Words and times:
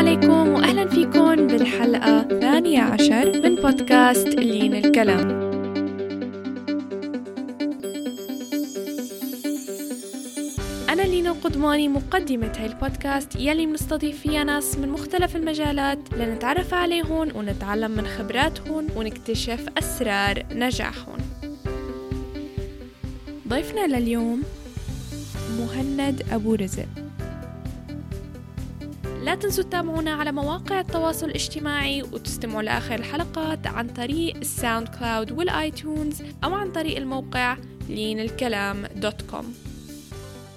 عليكم 0.00 0.48
وأهلا 0.48 0.88
فيكم 0.88 1.46
بالحلقة 1.46 2.20
الثانية 2.20 2.80
عشر 2.80 3.42
من 3.42 3.54
بودكاست 3.54 4.28
لين 4.28 4.74
الكلام. 4.74 5.30
أنا 10.88 11.02
لينا 11.02 11.30
القدماني 11.30 11.88
مقدمة 11.88 12.52
هاي 12.58 12.66
البودكاست 12.66 13.36
يلي 13.36 13.66
بنستضيف 13.66 14.20
فيها 14.20 14.44
ناس 14.44 14.78
من 14.78 14.88
مختلف 14.88 15.36
المجالات 15.36 15.98
لنتعرف 16.16 16.74
عليهم 16.74 17.36
ونتعلم 17.36 17.90
من 17.90 18.06
خبراتهم 18.06 18.86
ونكتشف 18.96 19.66
أسرار 19.78 20.42
نجاحهم. 20.52 21.18
ضيفنا 23.48 23.86
لليوم 23.86 24.42
مهند 25.58 26.22
أبو 26.32 26.54
رزق. 26.54 27.09
لا 29.30 29.36
تنسوا 29.36 29.64
تتابعونا 29.64 30.10
على 30.10 30.32
مواقع 30.32 30.80
التواصل 30.80 31.26
الاجتماعي 31.26 32.02
وتستمعوا 32.02 32.62
لآخر 32.62 32.94
الحلقات 32.94 33.66
عن 33.66 33.88
طريق 33.88 34.36
ال 34.36 34.88
SoundCloud 34.88 35.32
وال 35.32 35.54
iTunes 35.54 36.22
أو 36.44 36.54
عن 36.54 36.72
طريق 36.72 36.96
الموقع 36.96 37.56
لين 37.88 38.20
الكلام 38.20 38.86
dot 38.86 39.22
com 39.30 39.54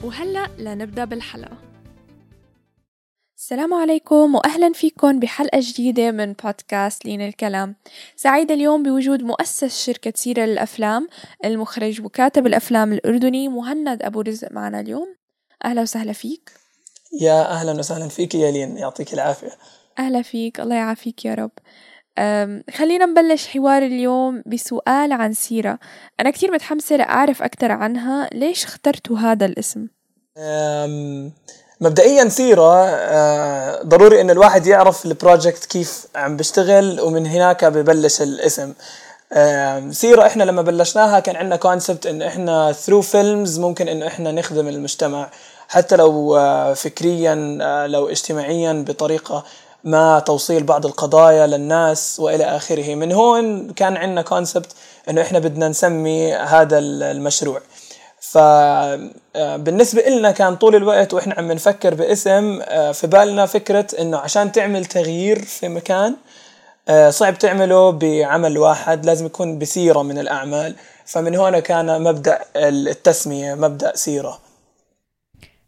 وهلأ 0.04 0.48
لنبدأ 0.58 1.06
بالحلقة. 1.06 1.58
السلام 3.38 3.74
عليكم 3.74 4.36
وأهلا 4.36 4.74
فيكم 4.74 5.20
بحلقة 5.20 5.60
جديدة 5.62 6.12
من 6.12 6.34
بودكاست 6.34 7.06
لين 7.06 7.22
الكلام. 7.22 7.76
سعيدة 8.16 8.54
اليوم 8.54 8.84
بوجود 8.84 9.24
مؤسس 9.24 9.86
شركة 9.86 10.14
سيرة 10.16 10.46
للأفلام 10.46 11.08
المخرج 11.46 12.02
وكاتب 12.02 12.48
الأفلام 12.48 12.94
الأردني 12.94 13.48
مهند 13.48 14.04
أبو 14.04 14.22
رزق 14.22 14.52
معنا 14.52 14.80
اليوم. 14.80 15.16
أهلا 15.66 15.82
وسهلا 15.82 16.14
فيك. 16.14 16.63
يا 17.22 17.52
أهلا 17.52 17.72
وسهلا 17.72 18.08
فيك 18.08 18.36
يا 18.36 18.52
لين 18.52 18.78
يعطيك 18.78 19.14
العافية. 19.14 19.52
أهلا 20.00 20.22
فيك 20.22 20.60
الله 20.60 20.76
يعافيك 20.76 21.26
يا 21.26 21.34
رب. 21.34 21.52
خلينا 22.78 23.06
نبلش 23.06 23.48
حوار 23.48 23.84
اليوم 23.84 24.44
بسؤال 24.46 25.12
عن 25.14 25.34
سيرة. 25.34 25.80
أنا 26.20 26.32
كتير 26.32 26.52
متحمسة 26.52 26.96
لأعرف 26.96 27.42
أكثر 27.42 27.72
عنها. 27.72 28.30
ليش 28.34 28.64
اخترتوا 28.66 29.18
هذا 29.18 29.46
الاسم؟ 29.46 29.88
مبدئيا 31.82 32.30
سيرة 32.30 32.86
أه، 32.88 33.84
ضروري 33.84 34.22
إن 34.22 34.30
الواحد 34.30 34.68
يعرف 34.68 35.06
البروجكت 35.06 35.66
كيف 35.66 36.06
عم 36.16 36.38
بيشتغل 36.38 37.02
ومن 37.02 37.28
هناك 37.28 37.66
ببلش 37.66 38.22
الاسم. 38.22 38.74
سيرة 39.92 40.28
إحنا 40.28 40.44
لما 40.44 40.62
بلشناها 40.62 41.20
كان 41.20 41.36
عندنا 41.36 41.56
concept 41.56 42.06
إن 42.06 42.22
إحنا 42.22 42.72
through 42.72 43.02
films 43.02 43.60
ممكن 43.60 43.88
انه 43.88 44.08
إحنا 44.08 44.32
نخدم 44.32 44.68
المجتمع. 44.68 45.30
حتى 45.74 45.96
لو 45.96 46.38
آه، 46.38 46.74
فكريا 46.74 47.58
آه، 47.62 47.88
لو 47.88 48.10
اجتماعيا 48.10 48.86
بطريقة 48.88 49.44
ما 49.84 50.20
توصيل 50.20 50.64
بعض 50.64 50.86
القضايا 50.86 51.48
للناس 51.48 52.20
وإلى 52.20 52.44
آخره. 52.44 52.96
من 52.96 53.12
هون 53.12 53.70
كان 53.70 53.98
عندنا 53.98 54.22
concept 54.22 54.72
إنه 55.10 55.22
إحنا 55.22 55.40
بدنا 55.40 55.68
نسمي 55.68 56.34
هذا 56.34 56.80
المشروع. 56.80 57.62
فبالنسبة 58.20 60.02
لنا 60.02 60.32
كان 60.32 60.56
طول 60.56 60.76
الوقت 60.76 61.14
وإحنا 61.14 61.36
عم 61.38 61.52
نفكر 61.52 61.94
باسم 61.94 62.60
آه، 62.62 62.92
في 62.92 63.08
بالنا 63.08 63.46
فكرة 63.46 63.88
إنه 64.00 64.18
عشان 64.18 64.52
تعمل 64.52 64.86
تغيير 64.86 65.42
في 65.42 65.68
مكان 65.68 66.16
آه، 66.90 67.10
صعب 67.10 67.40
تعمله 67.40 67.92
بعمل 67.92 68.58
واحد 68.58 69.06
لازم 69.06 69.26
يكون 69.26 69.60
بسيرة 69.60 70.02
من 70.02 70.18
الأعمال. 70.20 70.76
فمن 71.06 71.36
هنا 71.36 71.60
كان 71.60 72.02
مبدأ 72.02 72.40
التسمية 72.56 73.54
مبدأ 73.54 73.96
سيرة. 73.96 74.43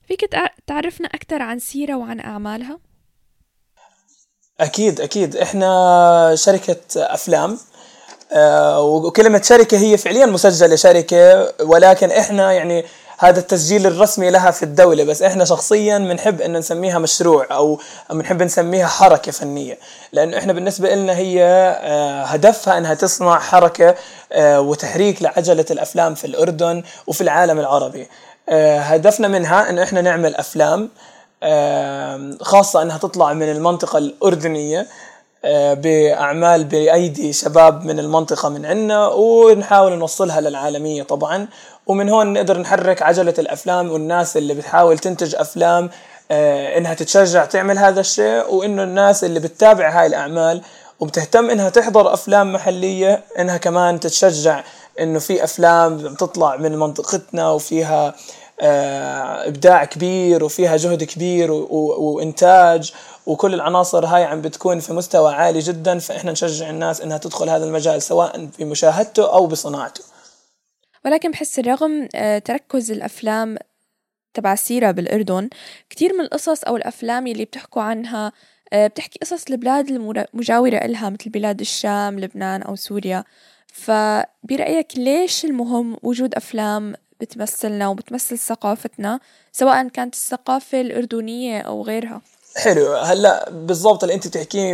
فيك 0.07 0.21
تع- 0.31 0.49
تعرفنا 0.67 1.07
أكثر 1.07 1.41
عن 1.41 1.59
سيرة 1.59 1.95
وعن 1.95 2.19
أعمالها؟ 2.19 2.79
أكيد 4.59 5.01
أكيد. 5.01 5.35
إحنا 5.35 6.31
شركة 6.35 6.75
أفلام 6.95 7.57
آه، 8.33 8.81
وكلمة 8.81 9.41
شركة 9.41 9.77
هي 9.77 9.97
فعليا 9.97 10.25
مسجلة 10.25 10.75
شركة 10.75 11.53
ولكن 11.63 12.11
إحنا 12.11 12.51
يعني 12.51 12.85
هذا 13.17 13.39
التسجيل 13.39 13.88
الرسمي 13.88 14.29
لها 14.29 14.51
في 14.51 14.63
الدولة 14.63 15.03
بس 15.03 15.21
إحنا 15.21 15.45
شخصيا 15.45 15.97
بنحب 15.97 16.41
إن 16.41 16.57
نسميها 16.57 16.99
مشروع 16.99 17.47
أو 17.51 17.79
بنحب 18.09 18.44
نسميها 18.44 18.88
حركة 18.88 19.31
فنية. 19.31 19.79
لأنه 20.11 20.38
إحنا 20.38 20.53
بالنسبة 20.53 20.95
لنا 20.95 21.17
هي 21.17 21.44
آه، 21.81 22.23
هدفها 22.23 22.77
إنها 22.77 22.94
تصنع 22.94 23.39
حركة 23.39 23.95
آه، 24.31 24.61
وتحريك 24.61 25.21
لعجلة 25.21 25.65
الأفلام 25.71 26.15
في 26.15 26.25
الأردن 26.27 26.83
وفي 27.07 27.21
العالم 27.21 27.59
العربي. 27.59 28.07
هدفنا 28.50 29.28
منها 29.28 29.69
إنه 29.69 29.83
إحنا 29.83 30.01
نعمل 30.01 30.35
أفلام 30.35 30.89
آم، 31.44 32.38
خاصة 32.41 32.81
أنها 32.81 32.97
تطلع 32.97 33.33
من 33.33 33.51
المنطقة 33.51 33.97
الأردنية 33.97 34.88
آه، 35.45 35.73
بأعمال 35.73 36.63
بأيدي 36.63 37.33
شباب 37.33 37.85
من 37.85 38.00
المنطقة 38.00 38.50
من 38.50 38.66
عنا 38.66 39.07
ونحاول 39.07 39.91
نوصلها 39.97 40.41
للعالمية 40.41 41.03
طبعا. 41.03 41.47
ومن 41.88 42.09
هون 42.09 42.33
نقدر 42.33 42.57
نحرك 42.59 43.01
عجلة 43.01 43.33
الأفلام 43.39 43.91
والناس 43.91 44.38
اللي 44.38 44.53
بتحاول 44.53 45.00
تنتج 45.00 45.35
أفلام 45.35 45.89
آه، 46.31 46.77
إنها 46.77 46.94
تتشجع 46.94 47.45
تعمل 47.45 47.77
هذا 47.77 48.00
الشيء 48.00 48.53
وإنه 48.53 48.83
الناس 48.83 49.23
اللي 49.23 49.39
بتتابع 49.39 49.89
هاي 50.01 50.07
الأعمال 50.07 50.62
وبتهتم 51.00 51.50
إنها 51.50 51.69
تحضر 51.69 52.13
أفلام 52.13 52.53
محلية 52.53 53.22
إنها 53.39 53.57
كمان 53.57 54.00
تتشجع 54.00 54.63
إنه 55.00 55.19
في 55.19 55.44
أفلام 55.44 55.97
بتطلع 55.97 56.56
من 56.56 56.78
منطقتنا 56.78 57.51
وفيها 57.51 58.16
آه، 58.59 59.47
إبداع 59.47 59.85
كبير 59.85 60.44
وفيها 60.44 60.78
جهد 60.78 61.03
كبير 61.03 61.51
وإنتاج 61.51 62.94
وكل 63.25 63.53
العناصر 63.53 64.06
هاي 64.06 64.23
عم 64.23 64.41
بتكون 64.41 64.79
في 64.79 64.94
مستوى 64.94 65.33
عالي 65.33 65.59
جدا 65.59 66.00
فإحنا 66.00 66.31
نشجع 66.31 66.69
الناس 66.69 67.01
إنها 67.01 67.17
تدخل 67.17 67.50
هذا 67.50 67.66
المجال 67.66 68.01
سواء 68.01 68.50
بمشاهدته 68.59 69.33
أو 69.33 69.47
بصناعته. 69.47 70.03
ولكن 71.06 71.31
بحس 71.31 71.59
رغم 71.59 72.07
آه، 72.16 72.39
تركز 72.39 72.91
الأفلام 72.91 73.57
تبع 74.33 74.56
سيرة 74.56 74.91
بالأردن 74.91 75.50
كتير 75.89 76.13
من 76.13 76.22
القصص 76.22 76.63
أو 76.63 76.77
الأفلام 76.77 77.27
اللي 77.27 77.45
بتحكوا 77.45 77.81
عنها 77.81 78.31
آه، 78.73 78.88
بتحكي 78.88 79.19
قصص 79.22 79.45
البلاد 79.50 79.89
المجاورة 79.89 80.77
إلها 80.77 81.09
مثل 81.09 81.29
بلاد 81.29 81.59
الشام 81.59 82.19
لبنان 82.19 82.62
أو 82.62 82.75
سوريا. 82.75 83.23
فبرأيك 83.75 84.97
ليش 84.97 85.46
المهم 85.46 85.97
وجود 86.03 86.36
أفلام 86.36 86.96
بتمثلنا 87.22 87.88
وبتمثل 87.88 88.38
ثقافتنا 88.38 89.19
سواء 89.52 89.88
كانت 89.88 90.13
الثقافة 90.16 90.81
الأردنية 90.81 91.62
أو 91.62 91.84
غيرها؟ 91.84 92.22
حلو 92.56 92.94
هلأ 92.94 93.50
بالضبط 93.50 94.03
اللي 94.03 94.16
أنت 94.16 94.28
بتحكيه 94.28 94.74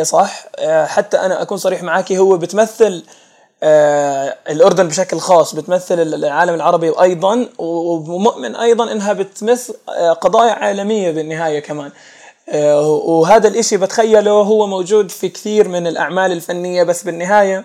100% 0.00 0.02
صح. 0.02 0.44
آه، 0.58 0.86
حتى 0.86 1.16
أنا 1.16 1.42
أكون 1.42 1.58
صريح 1.58 1.82
معك 1.82 2.12
هو 2.12 2.36
بتمثل 2.36 3.04
آه، 3.62 4.36
الأردن 4.50 4.88
بشكل 4.88 5.18
خاص 5.18 5.54
بتمثل 5.54 6.00
العالم 6.00 6.54
العربي 6.54 6.90
أيضا 7.02 7.48
ومؤمن 7.58 8.56
أيضا 8.56 8.92
إنها 8.92 9.12
بتمس 9.12 9.72
آه، 9.88 10.12
قضايا 10.12 10.52
عالمية 10.52 11.10
بالنهاية 11.10 11.60
كمان. 11.60 11.90
وهذا 12.84 13.48
الإشي 13.48 13.76
بتخيله 13.76 14.30
هو 14.30 14.66
موجود 14.66 15.10
في 15.10 15.28
كثير 15.28 15.68
من 15.68 15.86
الأعمال 15.86 16.32
الفنية 16.32 16.82
بس 16.82 17.02
بالنهاية 17.02 17.64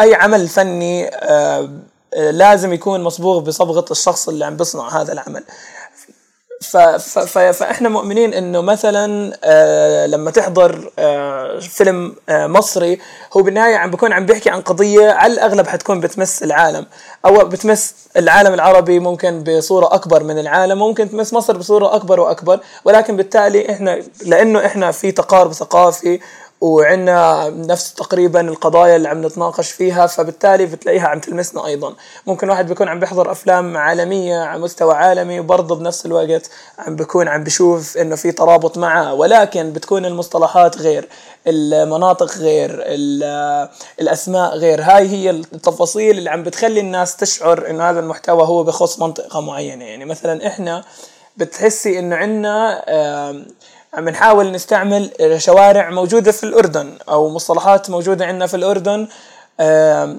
أي 0.00 0.14
عمل 0.14 0.48
فني 0.48 1.08
آه، 1.08 1.68
آه، 2.14 2.30
لازم 2.30 2.72
يكون 2.72 3.02
مصبوغ 3.02 3.40
بصبغة 3.40 3.84
الشخص 3.90 4.28
اللي 4.28 4.44
عم 4.44 4.56
بيصنع 4.56 5.00
هذا 5.00 5.12
العمل. 5.12 5.44
فإحنا 7.26 7.88
مؤمنين 7.88 8.34
إنه 8.34 8.60
مثلا 8.60 9.36
آه 9.44 10.06
لما 10.06 10.30
تحضر 10.30 10.90
فيلم 11.60 12.16
مصري 12.30 12.98
هو 13.36 13.42
بالنهاية 13.42 13.76
عم 13.76 13.90
بيكون 13.90 14.12
عم 14.12 14.26
بيحكي 14.26 14.50
عن 14.50 14.60
قضية 14.60 15.10
على 15.10 15.32
الأغلب 15.32 15.66
حتكون 15.66 16.00
بتمس 16.00 16.42
العالم. 16.42 16.86
أو 17.26 17.44
بتمس 17.44 17.94
العالم 18.16 18.54
العربي 18.54 18.98
ممكن 18.98 19.44
بصورة 19.44 19.94
أكبر 19.94 20.22
من 20.22 20.38
العالم 20.38 20.78
ممكن 20.78 21.10
تمس 21.10 21.32
مصر 21.32 21.56
بصورة 21.56 21.94
أكبر 21.94 22.20
وأكبر. 22.20 22.60
ولكن 22.84 23.16
بالتالي 23.16 23.70
إحنا 23.70 24.02
لأنه 24.26 24.66
إحنا 24.66 24.90
في 24.92 25.12
تقارب 25.12 25.52
ثقافي 25.52 26.20
وعندنا 26.60 27.48
نفس 27.50 27.94
تقريبا 27.94 28.40
القضايا 28.40 28.96
اللي 28.96 29.08
عم 29.08 29.26
نتناقش 29.26 29.70
فيها 29.70 30.06
فبالتالي 30.06 30.66
بتلاقيها 30.66 31.08
عم 31.08 31.20
تلمسنا 31.20 31.66
أيضا. 31.66 31.94
ممكن 32.26 32.50
واحد 32.50 32.66
بيكون 32.68 32.88
عم 32.88 33.00
بيحضر 33.00 33.30
أفلام 33.30 33.76
عالمية 33.76 34.38
على 34.40 34.60
مستوى 34.62 34.94
عالمي 34.94 35.40
وبرضه 35.40 35.76
بنفس 35.76 36.06
الوقت 36.06 36.50
عم 36.78 36.96
بيكون 36.96 37.28
عم 37.28 37.44
بشوف 37.44 37.96
إنه 37.96 38.16
في 38.16 38.32
ترابط 38.32 38.78
معها 38.78 39.12
ولكن 39.12 39.72
بتكون 39.72 40.04
المصطلحات 40.04 40.78
غير 40.78 41.08
المناطق 41.46 42.38
غير 42.38 42.70
ال- 42.86 43.68
الأسماء 44.00 44.54
غير. 44.56 44.82
هاي 44.82 45.08
هي 45.08 45.30
التفاصيل 45.30 46.18
اللي 46.18 46.30
عم 46.30 46.42
بتخلي 46.42 46.80
الناس 46.80 47.16
تشعر 47.16 47.70
إنه 47.70 47.90
هذا 47.90 48.00
المحتوى 48.00 48.42
هو 48.42 48.62
بخص 48.64 48.98
منطقة 49.00 49.40
معينة. 49.40 49.84
يعني 49.84 50.04
مثلا 50.04 50.46
إحنا 50.46 50.84
بتحسي 51.36 51.98
إنه 51.98 52.16
عندنا 52.16 52.84
عم 53.96 54.08
نحاول 54.08 54.52
نستعمل 54.52 55.10
شوارع 55.36 55.90
موجودة 55.90 56.32
في 56.32 56.44
الأردن 56.44 56.98
أو 57.08 57.28
مصطلحات 57.28 57.90
موجودة 57.90 58.26
عندنا 58.26 58.46
في 58.46 58.56
الأردن 58.56 59.08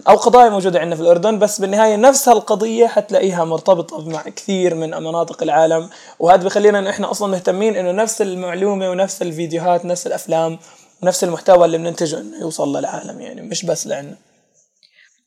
أو 0.08 0.16
قضايا 0.16 0.50
موجودة 0.50 0.80
عندنا 0.80 0.96
في 0.96 1.02
الأردن 1.02 1.40
بس 1.40 1.62
بالنهاية 1.62 1.96
نفس 1.96 2.30
هالقضية 2.30 2.88
حتلاقيها 2.88 3.46
مرتبطة 3.46 4.10
مع 4.10 4.22
كثير 4.22 4.76
من 4.76 4.90
مناطق 4.90 5.44
العالم 5.44 5.90
وهذا 6.20 6.44
بخلينا 6.44 6.80
انه 6.80 6.90
إحنا 6.90 7.12
أصلا 7.12 7.32
مهتمين 7.32 7.76
إنه 7.76 7.92
نفس 7.92 8.22
المعلومة 8.22 8.90
ونفس 8.90 9.22
الفيديوهات 9.22 9.86
نفس 9.86 10.08
الأفلام 10.08 10.60
ونفس 11.04 11.24
المحتوى 11.24 11.66
اللي 11.66 11.78
بننتجه 11.78 12.20
إنه 12.20 12.40
يوصل 12.42 12.78
للعالم 12.78 13.22
يعني 13.22 13.42
مش 13.42 13.66
بس 13.66 13.88
لعنا 13.88 14.16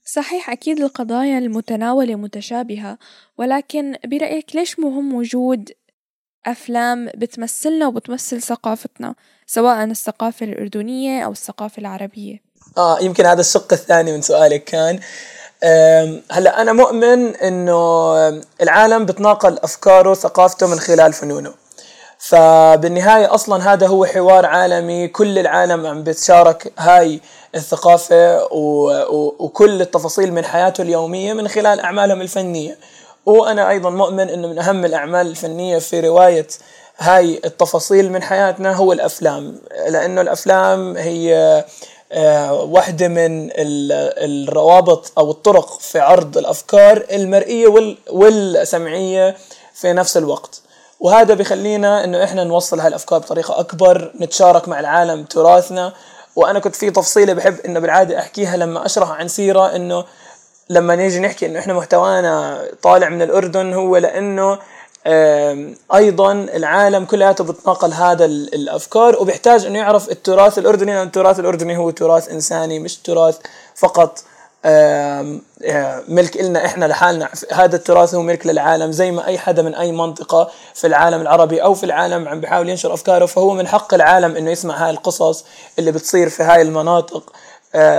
صحيح 0.05 0.51
أكيد 0.51 0.81
القضايا 0.81 1.39
المتناولة 1.39 2.15
متشابهة 2.15 2.99
ولكن 3.39 3.97
برأيك 4.06 4.56
ليش 4.56 4.79
مهم 4.79 5.15
وجود 5.15 5.71
أفلام 6.46 7.11
بتمثلنا 7.14 7.87
وبتمثل 7.87 8.43
ثقافتنا 8.43 9.14
سواء 9.46 9.85
الثقافة 9.85 10.46
الأردنية 10.46 11.25
أو 11.25 11.32
الثقافة 11.32 11.81
العربية. 11.81 12.43
آه 12.79 13.00
يمكن 13.00 13.26
هذا 13.26 13.40
الشق 13.40 13.73
الثاني 13.73 14.12
من 14.12 14.23
سؤالك 14.23 14.64
كان. 14.64 15.00
هلا 16.31 16.62
أنا 16.62 16.73
مؤمن 16.73 17.37
إنه 17.37 18.43
العالم 18.62 19.06
بتناقل 19.06 19.58
أفكاره 19.58 20.11
وثقافته 20.11 20.67
من 20.67 20.81
خلال 20.81 21.12
فنونه. 21.12 21.55
فبالنهاية 22.19 23.34
أصلا 23.34 23.73
هذا 23.73 23.87
هو 23.87 24.05
حوار 24.05 24.46
عالمي 24.46 25.08
كل 25.08 25.38
العالم 25.38 25.87
عم 25.87 26.02
بتشارك 26.02 26.73
هاي 26.79 27.20
الثقافة 27.55 28.49
وكل 29.38 29.81
التفاصيل 29.81 30.32
من 30.32 30.44
حياته 30.44 30.82
اليومية 30.82 31.32
من 31.32 31.49
خلال 31.49 31.81
أعمالهم 31.81 32.20
الفنية. 32.20 32.79
وأنا 33.29 33.71
أيضا 33.71 33.91
مؤمن 33.91 34.31
أنه 34.31 34.49
من 34.49 34.59
أهم 34.59 34.85
الأعمال 34.85 35.27
الفنية 35.27 35.79
في 35.79 36.01
رواية 36.01 36.47
هاي 36.99 37.41
التفاصيل 37.45 38.13
من 38.13 38.23
حياتنا 38.23 38.73
هو 38.73 38.93
الأفلام 38.93 39.59
لأنه 39.89 40.21
الأفلام 40.21 40.97
هي 40.97 41.65
آه، 42.13 42.53
واحدة 42.53 43.09
من 43.09 43.51
الروابط 43.57 45.13
أو 45.19 45.31
الطرق 45.31 45.79
في 45.81 45.99
عرض 46.01 46.39
الأفكار 46.39 47.07
المرئية 47.13 47.97
والسمعية 48.11 49.37
في 49.75 49.93
نفس 49.93 50.17
الوقت. 50.17 50.63
وهذا 51.01 51.35
بخلينا 51.35 52.05
إنه 52.05 52.25
إحنا 52.25 52.45
نوصل 52.45 52.81
هالافكار 52.81 53.19
بطريقة 53.19 53.61
أكبر 53.61 54.13
نتشارك 54.21 54.69
مع 54.69 54.81
العالم 54.81 55.25
تراثنا. 55.25 55.93
وأنا 56.37 56.59
كنت 56.59 56.77
في 56.77 56.91
تفصيلة 56.91 57.33
بحب 57.33 57.57
إنه 57.67 57.81
بالعادة 57.81 58.19
أحكيها 58.19 58.57
لما 58.57 58.87
أشرح 58.87 59.11
عن 59.11 59.29
سيرة 59.29 59.77
إنه 59.77 60.05
لما 60.70 60.97
نيجي 60.97 61.20
نحكي 61.20 61.47
إنه 61.47 61.59
إحنا 61.59 61.75
محتوانا 61.75 62.65
طالع 62.82 63.09
من 63.09 63.23
الأردن 63.23 63.73
هو 63.73 63.97
لأنه 63.97 64.59
أيضا 65.94 66.32
العالم 66.32 67.05
كلياته 67.05 67.44
بتناقل 67.44 67.93
هذا 67.93 68.25
الأفكار 68.25 69.17
وبيحتاج 69.20 69.67
إنه 69.67 69.79
يعرف 69.79 70.11
التراث 70.11 70.59
الأردني 70.59 70.94
لأن 70.94 71.06
التراث 71.06 71.41
الأردني 71.41 71.76
هو 71.76 71.91
تراث 71.91 72.29
إنساني 72.29 72.79
مش 72.79 72.97
تراث 72.97 73.38
فقط 73.75 74.25
ملك 76.09 76.41
إلنا 76.41 76.67
إحنا 76.67 76.85
لحالنا. 76.85 77.29
هذا 77.53 77.76
التراث 77.76 78.15
هو 78.15 78.23
ملك 78.23 78.47
للعالم 78.47 78.93
زي 78.93 79.11
ما 79.11 79.26
أي 79.26 79.38
حدا 79.38 79.62
من 79.62 79.75
أي 79.75 79.93
منطقة 79.93 80.50
في 80.75 80.87
العالم 80.87 81.20
العربي 81.20 81.62
أو 81.62 81.75
في 81.75 81.85
العالم 81.85 82.29
عم 82.29 82.41
بيحاول 82.41 82.69
ينشر 82.69 82.94
أفكاره 82.94 83.26
فهو 83.26 83.55
من 83.55 83.69
حق 83.69 83.94
العالم 83.94 84.37
إنه 84.37 84.50
يسمع 84.50 84.85
هاي 84.85 84.91
القصص 84.91 85.44
اللي 85.79 85.93
بتصير 85.93 86.29
في 86.29 86.43
هاي 86.43 86.62
المناطق. 86.62 87.32
آه، 87.32 87.48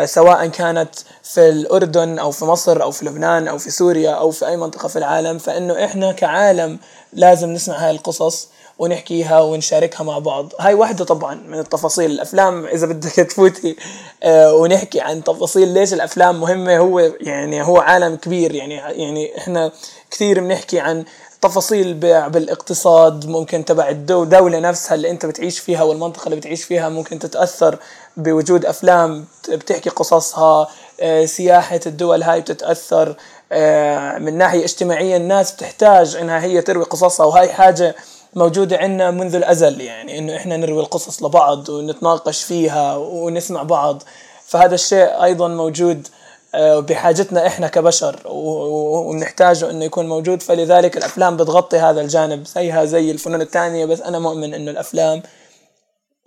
سواء 0.06 0.48
كانت 0.48 0.90
في 1.24 1.50
الأردن 1.50 2.20
أو 2.20 2.32
في 2.32 2.46
مصر 2.46 2.84
أو 2.84 2.92
في 2.92 3.06
لبنان 3.06 3.48
أو 3.48 3.58
في 3.58 3.72
سوريا 3.72 4.12
أو 4.12 4.32
في 4.32 4.48
أي 4.48 4.58
منطقة 4.58 4.88
في 4.88 4.96
العالم 4.96 5.38
فإنه 5.38 5.86
إحنا 5.86 6.12
كعالم 6.12 6.80
لازم 7.14 7.50
نسمع 7.50 7.76
هاي 7.76 7.92
القصص 7.92 8.48
ونحكيها 8.80 9.42
ونشاركها 9.42 10.04
مع 10.04 10.20
بعض. 10.20 10.54
هاي 10.60 10.74
واحدة 10.74 11.06
طبعا 11.06 11.36
من 11.36 11.60
التفاصيل. 11.60 12.12
الأفلام 12.12 12.66
إذا 12.66 12.88
بدك 12.88 13.12
تفوتي 13.30 13.76
آه 14.24 14.54
ونحكي 14.54 15.02
عن 15.02 15.24
تفاصيل 15.24 15.68
ليش 15.68 15.94
الأفلام 15.94 16.40
مهمة. 16.40 16.78
هو 16.78 17.00
يعني 17.00 17.64
هو 17.64 17.78
عالم 17.78 18.16
كبير. 18.16 18.56
يعني 18.56 18.76
يعني 18.76 19.38
إحنا 19.38 19.72
كثير 20.12 20.40
بنحكي 20.40 20.80
عن 20.80 21.06
تفاصيل 21.42 21.94
بالاقتصاد 22.30 23.26
ممكن 23.30 23.66
تبع 23.66 23.90
الدولة 23.90 24.60
نفسها 24.60 24.96
اللي 24.96 25.10
انت 25.10 25.26
بتعيش 25.26 25.60
فيها 25.60 25.84
والمنطقة 25.84 26.26
اللي 26.26 26.36
بتعيش 26.36 26.64
فيها 26.64 26.90
ممكن 26.90 27.20
تتأثر 27.20 27.78
بوجود 28.18 28.66
أفلام 28.66 29.26
بتحكي 29.50 29.90
قصصها 29.90 30.68
آه، 31.02 31.26
سياحة 31.26 31.80
الدول 31.86 32.24
هاي 32.24 32.42
بتتأثر 32.42 33.16
آه، 33.52 34.18
من 34.18 34.38
ناحية 34.38 34.64
اجتماعية 34.64 35.18
الناس 35.18 35.52
بتحتاج 35.52 36.16
إنها 36.16 36.42
هي 36.42 36.62
تروي 36.62 36.84
قصصها 36.84 37.26
وهاي 37.26 37.50
حاجة 37.50 37.96
موجودة 38.36 38.78
عندنا 38.78 39.12
منذ 39.12 39.36
الأزل 39.36 39.82
يعني 39.82 40.18
إنه 40.18 40.36
إحنا 40.36 40.58
نروي 40.58 40.80
القصص 40.80 41.24
لبعض 41.24 41.70
ونتناقش 41.70 42.44
فيها 42.44 42.96
ونسمع 42.96 43.64
بعض. 43.64 44.04
فهذا 44.48 44.76
الشيء 44.76 45.24
أيضا 45.24 45.48
موجود 45.48 46.08
بحاجتنا 46.56 47.48
إحنا 47.48 47.68
كبشر 47.68 48.22
ونحتاجه 48.26 49.70
إنه 49.70 49.86
يكون 49.86 50.10
موجود. 50.10 50.42
فلذلك 50.42 50.98
الأفلام 50.98 51.38
بتغطي 51.38 51.78
هذا 51.78 52.02
الجانب 52.02 52.46
زيها 52.46 52.86
زي 52.86 53.12
الفنون 53.12 53.42
الثانية 53.42 53.86
بس 53.86 54.02
أنا 54.02 54.20
مؤمن 54.20 54.54
إنه 54.54 54.72
الأفلام 54.72 55.22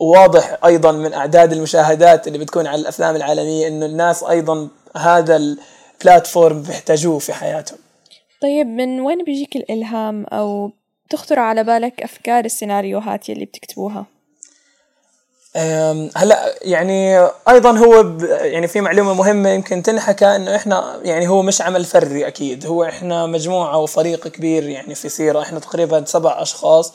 واضح 0.00 0.58
أيضا 0.64 0.92
من 0.92 1.14
أعداد 1.14 1.52
المشاهدات 1.52 2.26
اللي 2.26 2.38
بتكون 2.38 2.66
على 2.66 2.80
الأفلام 2.80 3.16
العالمية 3.16 3.68
إنه 3.68 3.86
الناس 3.86 4.24
أيضا 4.24 4.68
هذا 4.96 5.36
البلاتفورم 5.36 6.62
بيحتاجوه 6.62 7.18
في 7.18 7.32
حياتهم. 7.32 7.78
طيب 8.42 8.66
من 8.66 9.00
وين 9.00 9.24
بيجيك 9.24 9.56
الإلهام؟ 9.56 10.24
أو 10.24 10.70
تخطر 11.10 11.38
على 11.38 11.64
بالك 11.64 12.02
أفكار 12.02 12.44
السيناريوهات 12.44 13.28
يلي 13.28 13.44
بتكتبوها؟ 13.44 14.06
هلا 16.16 16.54
يعني 16.62 17.28
أيضا 17.48 17.78
هو 17.78 18.04
يعني 18.30 18.68
في 18.68 18.80
معلومة 18.80 19.14
مهمة 19.14 19.48
يمكن 19.50 19.82
تنحكى 19.82 20.26
إنه 20.26 20.56
إحنا 20.56 21.00
يعني 21.02 21.28
هو 21.28 21.42
مش 21.42 21.62
عمل 21.62 21.84
فردي 21.84 22.26
أكيد. 22.26 22.66
هو 22.66 22.84
إحنا 22.84 23.26
مجموعة 23.26 23.78
وفريق 23.78 24.28
كبير 24.28 24.68
يعني 24.68 24.94
في 24.94 25.08
سيرة. 25.08 25.42
إحنا 25.42 25.60
تقريبا 25.60 26.04
سبع 26.06 26.42
أشخاص 26.42 26.92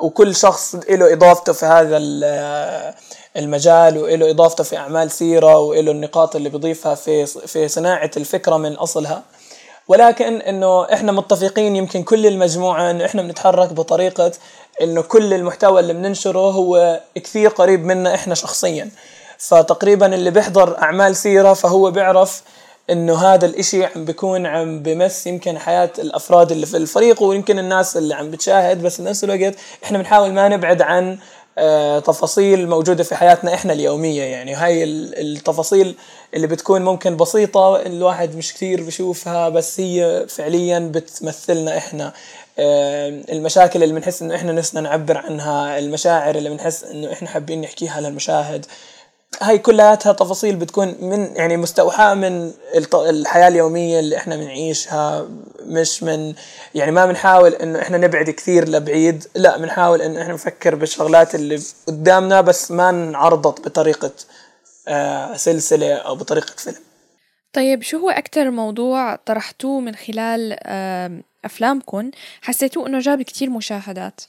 وكل 0.00 0.34
شخص 0.34 0.74
له 0.90 1.12
إضافته 1.12 1.52
في 1.52 1.66
هذا 1.66 1.96
المجال 3.36 3.98
وله 3.98 4.30
إضافته 4.30 4.64
في 4.64 4.76
أعمال 4.76 5.10
سيرة 5.10 5.58
وله 5.58 5.90
النقاط 5.92 6.36
اللي 6.36 6.48
بيضيفها 6.48 6.94
في 6.94 7.26
في 7.26 7.68
صناعة 7.68 8.10
الفكرة 8.16 8.56
من 8.56 8.72
أصلها. 8.72 9.22
ولكن 9.88 10.40
إنه 10.40 10.92
إحنا 10.92 11.12
متفقين 11.12 11.76
يمكن 11.76 12.02
كل 12.02 12.26
المجموعة 12.26 12.90
إنه 12.90 13.04
إحنا 13.04 13.22
بنتحرك 13.22 13.72
بطريقة 13.72 14.32
إنه 14.80 15.02
كل 15.02 15.34
المحتوى 15.34 15.80
اللي 15.80 15.92
بننشره 15.92 16.50
هو 16.50 17.00
كثير 17.14 17.48
قريب 17.50 17.84
منا 17.84 18.14
إحنا 18.14 18.34
شخصيا. 18.34 18.90
فتقريبا 19.38 20.14
اللي 20.14 20.30
بيحضر 20.30 20.78
أعمال 20.78 21.16
سيرة 21.16 21.52
فهو 21.52 21.90
بيعرف 21.90 22.42
إنه 22.90 23.18
هذا 23.18 23.46
الإشي 23.46 23.84
عم 23.84 24.04
بيكون 24.04 24.46
عم 24.46 24.82
بمس 24.82 25.26
يمكن 25.26 25.58
حياة 25.58 25.90
الأفراد 25.98 26.52
اللي 26.52 26.66
في 26.66 26.76
الفريق 26.76 27.22
ويمكن 27.22 27.58
الناس 27.58 27.96
اللي 27.96 28.14
عم 28.14 28.30
بتشاهد 28.30 28.82
بس 28.82 29.00
بنفس 29.00 29.24
الوقت 29.24 29.54
إحنا 29.84 29.98
بنحاول 29.98 30.32
ما 30.32 30.48
نبعد 30.48 30.82
عن 30.82 31.18
آه، 31.58 31.98
تفاصيل 31.98 32.68
موجودة 32.68 33.04
في 33.04 33.14
حياتنا 33.14 33.54
إحنا 33.54 33.72
اليومية. 33.72 34.22
يعني 34.22 34.54
هاي 34.54 34.84
التفاصيل 34.84 35.94
اللي 36.34 36.46
بتكون 36.46 36.82
ممكن 36.82 37.16
بسيطة 37.16 37.82
الواحد 37.82 38.36
مش 38.36 38.54
كثير 38.54 38.82
بشوفها 38.82 39.48
بس 39.48 39.80
هي 39.80 40.26
فعليا 40.28 40.78
بتمثلنا 40.94 41.76
إحنا. 41.76 42.12
المشاكل 43.32 43.82
اللي 43.82 43.94
بنحس 43.94 44.22
إنه 44.22 44.34
إحنا 44.34 44.52
نفسنا 44.52 44.80
نعبر 44.80 45.18
عنها 45.18 45.78
المشاعر 45.78 46.34
اللي 46.34 46.50
بنحس 46.50 46.84
إنه 46.84 47.12
إحنا 47.12 47.28
حابين 47.28 47.60
نحكيها 47.60 48.00
للمشاهد. 48.00 48.66
هاي 49.42 49.58
كلياتها 49.58 50.12
تفاصيل 50.12 50.56
بتكون 50.56 50.94
من 51.00 51.36
يعني 51.36 51.56
مستوحاة 51.56 52.14
من 52.14 52.52
الحياة 52.94 53.48
اليومية 53.48 54.00
اللي 54.00 54.16
إحنا 54.16 54.36
بنعيشها 54.36 55.28
مش 55.66 56.02
من 56.02 56.34
يعني 56.74 56.92
ما 56.92 57.06
بنحاول 57.06 57.54
إنه 57.54 57.82
إحنا 57.82 57.98
نبعد 57.98 58.30
كثير 58.30 58.68
لبعيد 58.68 59.26
لا 59.34 59.56
بنحاول 59.56 60.02
إنه 60.02 60.22
إحنا 60.22 60.34
نفكر 60.34 60.74
بالشغلات 60.74 61.34
اللي 61.34 61.60
قدامنا 61.86 62.40
بس 62.40 62.70
ما 62.70 62.90
انعرضت 62.90 63.60
بطريقة 63.60 64.12
آه، 64.88 65.36
سلسلة 65.36 65.94
أو 65.94 66.14
بطريقة 66.14 66.54
فيلم. 66.56 66.76
طيب 67.52 67.82
شو 67.82 67.98
هو 67.98 68.10
أكتر 68.10 68.50
موضوع 68.50 69.16
طرحتوه 69.16 69.80
من 69.80 69.94
خلال 69.94 70.56
أفلامكم 71.44 72.10
حسيتوه 72.42 72.86
إنه 72.86 72.98
جاب 72.98 73.22
كتير 73.22 73.50
مشاهدات؟ 73.50 74.20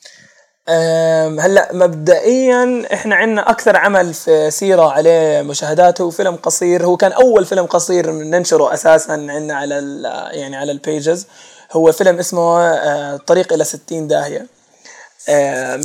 هلأ 1.40 1.70
مبدئيا 1.74 2.94
إحنا 2.94 3.16
عندنا 3.16 3.50
أكثر 3.50 3.78
عمل 3.78 4.14
في 4.14 4.52
سيرة 4.52 4.92
عليه 4.92 5.42
مشاهدات 5.42 6.02
هو 6.02 6.10
فيلم 6.10 6.36
قصير 6.36 6.86
هو 6.86 6.98
كان 6.98 7.12
أول 7.12 7.46
فيلم 7.46 7.66
قصير 7.66 8.12
ننشره 8.12 8.74
أساسا 8.74 9.12
عندنا 9.12 9.54
على 9.54 10.02
يعني 10.32 10.56
على 10.56 10.72
البيجز 10.72 11.28
هو 11.72 11.92
فيلم 11.92 12.20
اسمه 12.20 12.62
أه، 12.62 13.18
طريق 13.18 13.54
إلى 13.54 13.64
60 13.64 14.08
داهية 14.08 14.48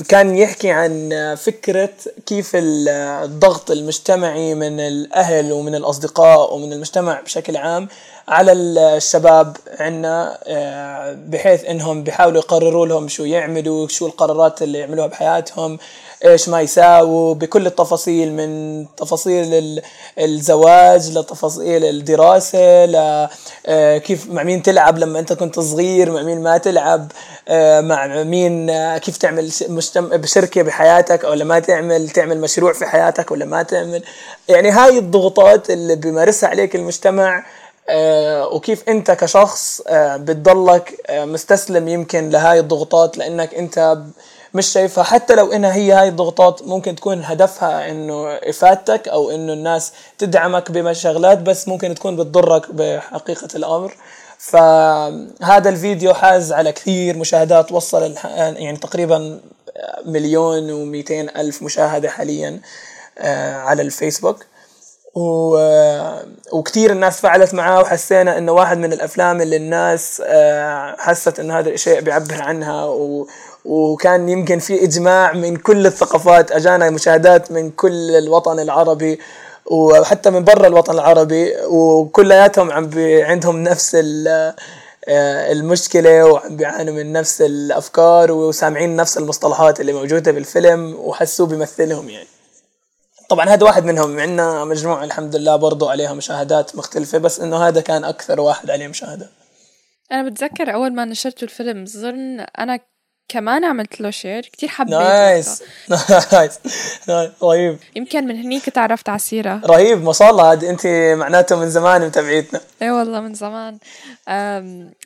كان 0.08 0.36
يحكي 0.36 0.70
عن 0.70 1.34
فكرة 1.38 1.88
كيف 2.26 2.50
الضغط 2.54 3.70
المجتمعي 3.70 4.54
من 4.54 4.80
الأهل 4.80 5.52
ومن 5.52 5.74
الأصدقاء 5.74 6.54
ومن 6.54 6.72
المجتمع 6.72 7.20
بشكل 7.20 7.56
عام 7.56 7.88
على 8.28 8.52
الشباب 8.52 9.56
عنا 9.80 10.38
بحيث 11.28 11.64
إنهم 11.64 12.04
بيحاولوا 12.04 12.38
يقرروا 12.38 12.86
لهم 12.86 13.08
شو 13.08 13.24
يعملوا 13.24 13.88
شو 13.88 14.06
القرارات 14.06 14.62
اللي 14.62 14.78
يعملوها 14.78 15.06
بحياتهم. 15.06 15.78
إيش 16.24 16.48
ما 16.48 16.60
يساووا 16.60 17.34
بكل 17.34 17.66
التفاصيل 17.66 18.32
من 18.32 18.86
تفاصيل 18.96 19.82
الزواج 20.18 21.18
لتفاصيل 21.18 21.84
الدراسة 21.84 22.84
لكيف 22.84 24.28
آه، 24.30 24.32
مع 24.32 24.42
مين 24.42 24.62
تلعب 24.62 24.98
لما 24.98 25.18
أنت 25.18 25.32
كنت 25.32 25.60
صغير 25.60 26.12
مع 26.12 26.22
مين 26.22 26.42
ما 26.42 26.58
تلعب 26.58 27.12
آه، 27.48 27.80
مع 27.80 28.22
مين 28.22 28.70
كيف 28.98 29.16
تعمل 29.16 29.50
بشركة 29.98 30.62
بحياتك 30.62 31.24
أو 31.24 31.34
ما 31.34 31.58
تعمل 31.58 32.08
تعمل 32.08 32.40
مشروع 32.40 32.72
في 32.72 32.86
حياتك 32.86 33.30
ولا 33.30 33.44
ما 33.44 33.62
تعمل. 33.62 34.02
يعني 34.48 34.70
هاي 34.70 34.98
الضغوطات 34.98 35.70
اللي 35.70 35.96
بيمارسها 35.96 36.48
عليك 36.48 36.76
المجتمع 36.76 37.44
آه، 37.88 38.48
وكيف 38.54 38.88
أنت 38.88 39.10
كشخص 39.10 39.82
آه، 39.86 40.16
بتضلك 40.16 41.00
آه، 41.06 41.24
مستسلم 41.24 41.88
يمكن 41.88 42.30
لهاي 42.30 42.60
الضغوطات 42.60 43.18
لأنك 43.18 43.54
أنت 43.54 43.98
مش 44.56 44.66
شايفها. 44.66 45.04
حتى 45.04 45.34
لو 45.34 45.52
إنها 45.52 45.74
هي 45.74 45.92
هاي 45.92 46.08
الضغوطات 46.08 46.62
ممكن 46.62 46.94
تكون 46.96 47.24
هدفها 47.24 47.90
إنه 47.90 48.28
إفادتك 48.28 49.08
أو 49.08 49.30
إنه 49.30 49.52
الناس 49.52 49.92
تدعمك 50.18 50.70
بشغلات 50.70 51.38
بس 51.38 51.68
ممكن 51.68 51.94
تكون 51.94 52.16
بتضرك 52.16 52.70
بحقيقة 52.70 53.48
الأمر. 53.54 53.94
فهذا 54.38 55.68
الفيديو 55.68 56.14
حاز 56.14 56.52
على 56.52 56.72
كثير 56.72 57.16
مشاهدات 57.16 57.72
وصل 57.72 58.14
يعني 58.24 58.76
تقريبا 58.76 59.40
مليون 60.04 60.70
ومئتين 60.70 61.28
ألف 61.28 61.62
مشاهدة 61.62 62.08
حاليا 62.08 62.60
على 63.66 63.82
الفيسبوك. 63.82 64.46
و... 65.16 65.56
وكثير 66.52 66.92
الناس 66.92 67.20
فعلت 67.20 67.54
معاه 67.54 67.80
وحسينا 67.80 68.38
إنه 68.38 68.52
واحد 68.52 68.78
من 68.78 68.92
الأفلام 68.92 69.40
اللي 69.40 69.56
الناس 69.56 70.22
آه، 70.26 70.96
حست 70.98 71.40
انه 71.40 71.58
هذا 71.58 71.68
الشيء 71.68 72.00
بيعبر 72.00 72.42
عنها 72.42 72.84
و... 72.84 73.26
وكان 73.66 74.28
يمكن 74.28 74.58
في 74.58 74.84
إجماع 74.84 75.32
من 75.32 75.56
كل 75.56 75.86
الثقافات 75.86 76.52
أجانا 76.52 76.90
مشاهدات 76.90 77.52
من 77.52 77.70
كل 77.70 78.10
الوطن 78.10 78.58
العربي 78.60 79.20
وحتى 79.66 80.30
من 80.30 80.44
برا 80.44 80.66
الوطن 80.66 80.94
العربي 80.94 81.52
وكلياتهم 81.66 82.70
عم 82.70 82.90
عندهم 82.96 83.62
نفس 83.62 83.94
آه، 85.08 85.52
المشكلة 85.52 86.24
وعم 86.24 86.56
بيعانوا 86.56 86.94
من 86.94 87.12
نفس 87.12 87.42
الأفكار 87.42 88.32
وسامعين 88.32 88.96
نفس 88.96 89.18
المصطلحات 89.18 89.80
اللي 89.80 89.92
موجودة 89.92 90.32
بالفيلم 90.32 90.94
وحسوا 90.94 91.46
بيمثلهم 91.46 92.08
يعني. 92.08 92.26
طبعا 93.28 93.48
هذا 93.48 93.64
واحد 93.64 93.84
منهم 93.84 94.20
عندنا 94.20 94.64
مجموعة 94.64 95.04
الحمد 95.04 95.36
لله 95.36 95.56
برضو 95.56 95.88
عليها 95.88 96.12
مشاهدات 96.12 96.76
مختلفة 96.76 97.18
بس 97.18 97.40
إنه 97.40 97.68
هذا 97.68 97.80
كان 97.80 98.04
أكثر 98.04 98.40
واحد 98.40 98.70
عليه 98.70 98.88
مشاهدة. 98.88 99.30
أنا 100.12 100.28
بتذكر 100.28 100.74
أول 100.74 100.94
ما 100.94 101.04
نشرت 101.04 101.42
الفيلم 101.42 101.86
ظن 101.86 102.40
أنا 102.40 102.78
كمان 103.28 103.64
عملت 103.64 104.00
له 104.00 104.10
share 104.10 104.42
كتير 104.42 104.68
حبيته 104.68 104.98
nice. 105.08 105.62
nice. 106.32 106.52
رهيب. 107.42 107.78
يمكن 107.96 108.26
من 108.26 108.36
هنيك 108.42 108.64
تعرفت 108.70 109.08
على 109.08 109.16
السيرة 109.16 109.60
رهيب 109.64 110.02
ما 110.04 110.12
شاء 110.12 110.30
الله. 110.30 110.52
انت 110.70 110.86
معناته 111.18 111.56
من 111.56 111.70
زمان 111.70 112.06
متابعيتنا. 112.06 112.60
اي 112.82 112.90
والله 112.90 113.20
من 113.20 113.34
زمان. 113.34 113.78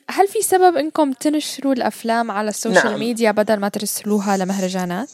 هل 0.09 0.27
في 0.27 0.41
سبب 0.41 0.77
إنكم 0.77 1.13
تنشروا 1.13 1.73
الأفلام 1.73 2.31
على 2.31 2.49
ال 2.49 2.54
social 2.54 2.85
نعم. 2.85 2.99
ميديا 2.99 3.31
بدل 3.31 3.57
ما 3.57 3.69
ترسلوها 3.69 4.37
لمهرجانات؟ 4.37 5.09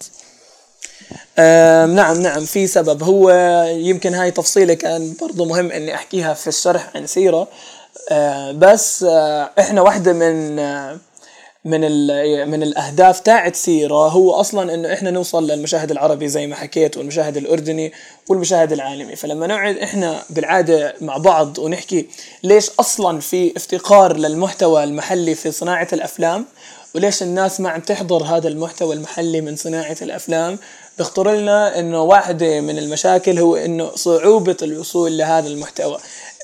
نعم 1.96 2.22
نعم. 2.22 2.46
في 2.46 2.68
سبب. 2.68 3.04
هو 3.04 3.32
يمكن 3.70 4.14
هاي 4.14 4.32
تفصيلة 4.32 4.74
كان 4.74 5.14
برضو 5.22 5.46
مهم 5.46 5.72
إني 5.72 5.96
أحكيها 5.96 6.34
في 6.34 6.48
الشرح 6.48 6.90
عن 6.96 7.08
سيرة. 7.08 7.48
أه 8.12 8.52
بس 8.52 9.04
أه 9.04 9.50
إحنا 9.60 9.82
واحدة 9.82 10.14
من 10.14 10.60
من 11.68 11.82
من 12.50 12.64
الأهداف 12.64 13.20
تاعت 13.20 13.56
سيرة 13.56 14.08
هو 14.08 14.34
أصلا 14.34 14.74
إنه 14.74 14.94
إحنا 14.94 15.12
نوصل 15.12 15.48
للمشاهد 15.52 15.92
العربي 15.92 16.28
زي 16.28 16.48
ما 16.48 16.56
حكيت 16.56 16.98
والمشاهد 16.98 17.38
الأردني 17.38 17.94
والمشاهد 18.30 18.72
العالمي. 18.72 19.16
فلما 19.16 19.48
نقعد 19.48 19.78
إحنا 19.78 20.24
بالعادة 20.30 20.96
مع 21.02 21.18
بعض 21.18 21.60
ونحكي 21.60 22.08
ليش 22.44 22.70
أصلا 22.80 23.20
في 23.20 23.54
افتقار 23.58 24.18
للمحتوى 24.18 24.84
المحلي 24.84 25.36
في 25.36 25.52
صناعة 25.52 25.88
الأفلام 25.94 26.46
وليش 26.96 27.24
الناس 27.24 27.62
ما 27.62 27.70
عم 27.70 27.82
تحضر 27.82 28.24
هذا 28.24 28.48
المحتوى 28.48 28.96
المحلي 28.96 29.42
من 29.42 29.56
صناعة 29.56 29.98
الأفلام 30.02 30.60
بيخطر 30.98 31.32
لنا 31.32 31.80
إنه 31.80 32.02
واحدة 32.02 32.62
من 32.62 32.78
المشاكل 32.78 33.40
هو 33.40 33.56
إنه 33.56 33.92
صعوبة 33.96 34.58
الوصول 34.62 35.18
لهذا 35.18 35.48
المحتوى. 35.48 35.98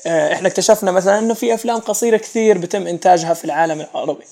آه، 0.06 0.32
إحنا 0.32 0.48
اكتشفنا 0.48 0.90
مثلا 0.90 1.18
إنه 1.18 1.34
في 1.34 1.54
أفلام 1.54 1.78
قصيرة 1.78 2.16
كثير 2.16 2.58
بتم 2.58 2.86
إنتاجها 2.86 3.34
في 3.34 3.44
العالم 3.44 3.80
العربي. 3.80 4.24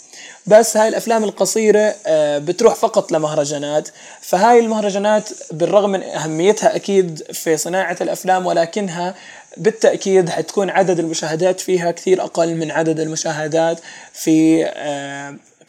بس 0.46 0.76
هاي 0.76 0.88
الأفلام 0.88 1.24
القصيرة 1.24 1.94
آه، 2.06 2.38
بتروح 2.38 2.74
فقط 2.74 3.12
لمهرجانات. 3.12 3.88
فهاي 4.20 4.58
المهرجانات 4.58 5.28
بالرغم 5.50 5.90
من 5.90 6.02
أهميتها 6.02 6.76
أكيد 6.76 7.22
في 7.32 7.56
صناعة 7.56 7.96
الأفلام 8.00 8.46
ولكنها 8.46 9.14
بالتأكيد 9.56 10.28
حتكون 10.28 10.70
عدد 10.70 10.98
المشاهدات 10.98 11.60
فيها 11.60 11.90
كثير 11.90 12.24
أقل 12.24 12.54
من 12.54 12.70
عدد 12.70 13.00
المشاهدات 13.00 13.80
في 14.12 14.64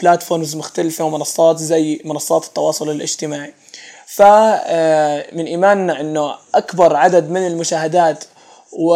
بلاتفورمز 0.01 0.53
آه، 0.55 0.59
مختلفة 0.59 1.05
ومنصات 1.05 1.57
زي 1.57 2.01
منصات 2.05 2.45
التواصل 2.45 2.89
الاجتماعي. 2.89 3.53
فمن 4.05 5.45
إيماننا 5.45 5.99
إنه 6.01 6.35
أكبر 6.55 6.95
عدد 6.95 7.29
من 7.29 7.47
المشاهدات 7.47 8.23
و 8.71 8.95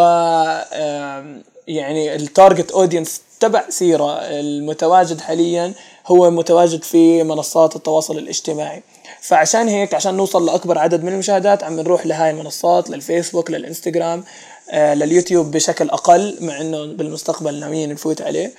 يعني 1.68 2.16
ال 2.16 2.24
target 2.24 2.72
audience 2.72 3.22
تبع 3.40 3.70
سيرة 3.70 4.20
المتواجد 4.22 5.22
حاليا 5.22 5.74
هو 6.08 6.32
متواجد 6.32 6.84
في 6.84 7.24
منصات 7.24 7.76
التواصل 7.76 8.18
الاجتماعي. 8.18 8.84
فعشان 9.22 9.68
هيك 9.68 9.94
عشان 9.94 10.14
نوصل 10.18 10.46
لأكبر 10.46 10.78
عدد 10.78 11.04
من 11.04 11.14
المشاهدات 11.14 11.64
عم 11.64 11.80
نروح 11.80 12.06
لهاي 12.06 12.30
المنصات 12.32 12.90
لل 12.90 13.02
Facebook 13.02 13.52
لل 13.52 13.65
Instagram 13.65 14.24
آه، 14.72 14.94
لليوتيوب 14.94 15.52
بشكل 15.52 15.90
أقل 15.90 16.38
مع 16.42 16.62
إنه 16.62 16.86
بالمستقبل 16.86 17.60
ناويين 17.60 17.90
نفوت 17.90 18.22
عليه. 18.22 18.52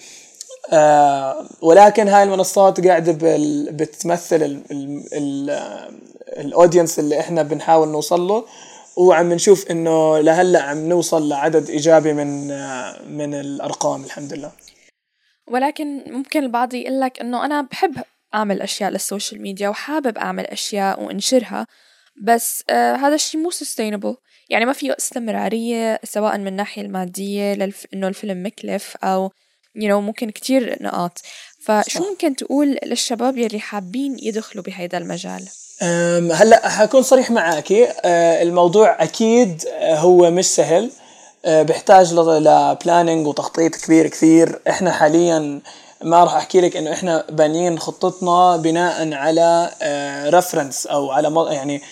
آه، 0.73 1.47
ولكن 1.63 2.09
هاي 2.09 2.23
المنصات 2.23 2.87
قاعدة 2.87 3.17
بتمثل 3.71 4.63
ال 4.73 5.51
ال 6.29 6.37
audience 6.37 6.99
اللي 6.99 7.21
إحنا 7.21 7.43
بنحاول 7.43 7.89
نوصل 7.89 8.21
له. 8.29 8.45
وعم 8.97 9.33
نشوف 9.33 9.71
إنه 9.71 10.19
لهلأ 10.19 10.63
عم 10.63 10.89
نوصل 10.89 11.29
لعدد 11.29 11.71
إيجابي 11.71 12.13
من 12.13 12.47
من 13.17 13.35
الأرقام 13.35 14.05
الحمد 14.05 14.33
لله. 14.33 14.51
ولكن 15.51 16.03
ممكن 16.07 16.43
البعض 16.43 16.75
يقول 16.75 17.01
لك 17.01 17.21
إنه 17.21 17.45
أنا 17.45 17.61
بحب 17.61 18.03
أعمل 18.35 18.63
أشياء 18.63 18.91
للسوشيال 18.91 19.43
ميديا 19.43 19.69
وحابب 19.69 20.19
أعمل 20.19 20.45
أشياء 20.45 21.03
وأنشرها 21.03 21.67
بس 22.23 22.65
آه 22.71 22.95
هذا 22.95 23.15
الشيء 23.15 23.41
مو 23.41 23.51
sustainable. 23.51 24.17
يعني 24.49 24.65
ما 24.65 24.73
فيه 24.73 24.95
استمرارية 24.99 26.01
سواء 26.05 26.39
من 26.39 26.47
الناحية 26.47 26.83
المادية 26.83 27.55
للف... 27.55 27.87
إنه 27.95 28.09
الفيلم 28.09 28.47
مكلف 28.47 28.97
أو 29.05 29.31
you 29.79 29.89
know 29.89 29.93
ممكن 29.93 30.31
كتير 30.31 30.83
نقاط. 30.83 31.19
فشو 31.65 32.11
ممكن 32.11 32.37
تقول 32.37 32.79
للشباب 32.87 33.39
يلي 33.39 33.61
حابين 33.61 34.17
يدخلوا 34.23 34.65
بهيدا 34.65 34.99
المجال؟ 34.99 35.49
هلأ 36.33 36.69
حأكون 36.69 37.03
صريح 37.03 37.31
معك 37.31 37.73
أه، 37.73 38.43
الموضوع 38.43 39.03
أكيد 39.03 39.65
أه، 39.67 39.95
هو 39.95 40.31
مش 40.31 40.45
سهل. 40.45 40.91
بيحتاج 41.49 42.15
ل 42.15 42.27
planning 42.27 43.27
وتخطيط 43.27 43.77
كبير 43.77 44.07
كثير. 44.07 44.61
إحنا 44.69 44.93
حاليا 44.93 45.61
ما 46.03 46.25
راح 46.25 46.35
أحكي 46.35 46.61
لك 46.61 46.77
إنه 46.77 46.93
إحنا 46.93 47.25
بانيين 47.31 47.79
خطتنا 47.79 48.57
بناء 48.57 49.13
على 49.15 49.71
reference 50.31 50.87
أو 50.87 51.11
على 51.11 51.47
يعني 51.55 51.83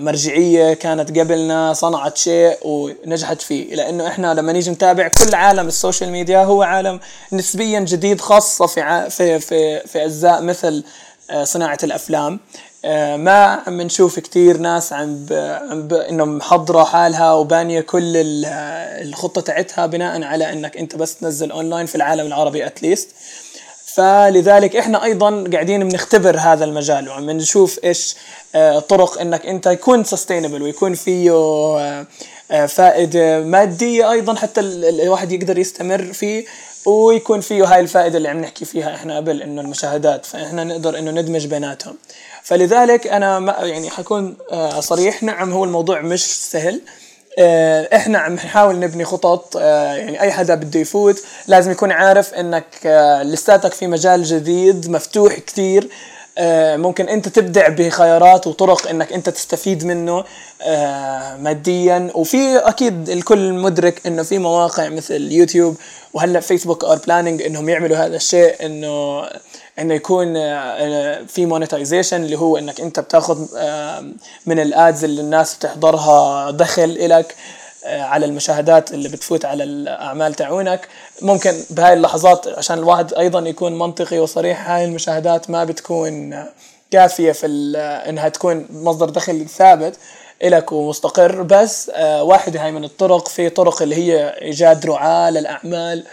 مرجعية 0.00 0.74
كانت 0.74 1.18
قبلنا 1.18 1.72
صنعت 1.72 2.16
شيء 2.16 2.58
ونجحت 2.62 3.42
فيه. 3.42 3.74
لأنه 3.74 4.06
إحنا 4.06 4.34
لما 4.34 4.52
نيجي 4.52 4.70
نتابع 4.70 5.08
كل 5.08 5.34
عالم 5.34 5.66
ال 5.68 5.74
social 5.74 6.10
media 6.10 6.44
هو 6.44 6.62
عالم 6.62 7.00
نسبيا 7.32 7.80
جديد 7.80 8.20
خاصة 8.20 8.66
في 8.66 9.10
في 9.10 9.40
في, 9.40 9.80
في 9.80 10.04
أجزاء 10.04 10.42
مثل 10.42 10.84
صناعة 11.42 11.78
الأفلام. 11.84 12.32
آه، 12.32 12.38
ما 13.16 13.62
عم 13.66 13.80
نشوف 13.80 14.18
كتير 14.18 14.56
ناس 14.56 14.92
عم 14.92 15.16
ب... 15.16 15.32
عم 15.70 15.88
ب... 15.88 15.92
انه 15.92 16.24
محضره 16.24 16.84
حالها 16.84 17.32
وبانية 17.32 17.80
كل 17.80 18.12
الخطة 19.02 19.40
تاعتها 19.40 19.86
بناء 19.86 20.22
على 20.22 20.52
إنك 20.52 20.76
أنت 20.76 20.96
بس 20.96 21.16
تنزل 21.16 21.50
اونلاين 21.50 21.86
في 21.86 21.94
العالم 21.94 22.26
العربي 22.26 22.66
at 22.66 22.78
least 22.78 23.08
فلذلك 23.94 24.76
إحنا 24.76 25.04
أيضا 25.04 25.44
قاعدين 25.52 25.88
بنختبر 25.88 26.38
هذا 26.38 26.64
المجال 26.64 27.08
وعم 27.08 27.30
نشوف 27.30 27.80
إيش 27.84 28.16
آه، 28.54 28.78
طرق 28.78 29.20
إنك 29.20 29.46
أنت 29.46 29.66
يكون 29.66 30.04
sustainable 30.04 30.62
ويكون 30.62 30.94
فيه 30.94 31.30
آه، 32.50 32.66
فائدة 32.66 33.40
مادية 33.40 34.10
أيضا 34.10 34.34
حتى 34.34 34.60
الواحد 34.60 35.32
يقدر 35.32 35.58
يستمر 35.58 36.12
فيه. 36.12 36.44
ويكون 36.86 37.40
فيه 37.40 37.64
هاي 37.64 37.80
الفائدة 37.80 38.18
اللي 38.18 38.28
عم 38.28 38.40
نحكي 38.40 38.64
فيها 38.64 38.94
إحنا 38.94 39.16
قبل 39.16 39.42
إنه 39.42 39.60
المشاهدات 39.60 40.26
فإحنا 40.26 40.64
نقدر 40.64 40.98
إنه 40.98 41.10
ندمج 41.10 41.46
بيناتهم. 41.46 41.96
فلذلك 42.42 43.06
أنا 43.06 43.38
ما 43.38 43.52
يعني 43.52 43.90
حكون 43.90 44.36
آه، 44.52 44.80
صريح 44.80 45.22
نعم 45.22 45.52
هو 45.52 45.64
الموضوع 45.64 46.00
مش 46.00 46.24
سهل. 46.24 46.80
آه، 47.38 47.88
إحنا 47.96 48.18
عم 48.18 48.34
نحاول 48.34 48.80
نبني 48.80 49.04
خطط 49.04 49.56
آه، 49.56 49.94
يعني 49.94 50.20
أي 50.20 50.32
حدا 50.32 50.54
بده 50.54 50.80
يفوت 50.80 51.22
لازم 51.46 51.70
يكون 51.70 51.92
عارف 51.92 52.34
إنك 52.34 52.64
لساتك 53.24 53.72
في 53.72 53.86
مجال 53.86 54.24
جديد 54.24 54.90
مفتوح 54.90 55.38
كثير 55.38 55.88
ممكن 56.76 57.08
انت 57.08 57.28
تبدع 57.28 57.68
بخيارات 57.68 58.46
وطرق 58.46 58.88
انك 58.88 59.12
انت 59.12 59.28
تستفيد 59.28 59.84
منه 59.84 60.24
ماديا. 61.38 62.10
وفي 62.14 62.56
أكيد 62.56 63.08
الكل 63.08 63.52
مدرك 63.52 64.06
إنه 64.06 64.22
في 64.22 64.38
مواقع 64.38 64.88
مثل 64.88 65.32
يوتيوب 65.32 65.76
وهلأ 66.14 66.40
Facebook 66.40 66.84
are 66.84 66.98
planning 67.06 67.42
إنهم 67.42 67.68
يعملوا 67.68 67.96
هذا 67.96 68.16
الشيء 68.16 68.66
إنه 68.66 69.24
إنه 69.78 69.94
يكون 69.94 70.34
في 71.26 71.46
monetization 71.46 72.24
اللي 72.24 72.38
هو 72.38 72.58
إنك 72.58 72.80
أنت 72.80 73.00
بتاخذ 73.00 73.38
من 74.46 74.60
ال 74.60 74.71
ads 74.71 75.04
اللي 75.04 75.20
الناس 75.20 75.54
بتحضرها 75.54 76.50
دخل 76.50 76.82
إلك 77.00 77.34
آه، 77.84 78.02
على 78.02 78.26
المشاهدات 78.26 78.92
اللي 78.92 79.08
بتفوت 79.08 79.44
على 79.44 79.64
الأعمال 79.64 80.34
تاعونك 80.34 80.88
ممكن 81.22 81.54
بهاي 81.70 81.92
اللحظات 81.92 82.48
عشان 82.48 82.78
الواحد 82.78 83.14
أيضا 83.14 83.40
يكون 83.40 83.78
منطقي 83.78 84.18
وصريح 84.18 84.70
هاي 84.70 84.84
المشاهدات 84.84 85.50
ما 85.50 85.64
بتكون 85.64 86.44
كافية 86.90 87.32
في 87.32 87.46
إنها 88.08 88.28
تكون 88.28 88.66
مصدر 88.70 89.08
دخل 89.08 89.46
ثابت 89.48 89.96
إلك 90.42 90.72
ومستقر 90.72 91.42
بس 91.42 91.90
آه، 91.94 92.22
واحدة 92.22 92.64
هاي 92.64 92.72
من 92.72 92.84
الطرق 92.84 93.28
في 93.28 93.48
طرق 93.48 93.82
اللي 93.82 93.94
هي 93.94 94.28
إيجاد 94.42 94.86
رعاة 94.86 95.30
للأعمال 95.30 96.04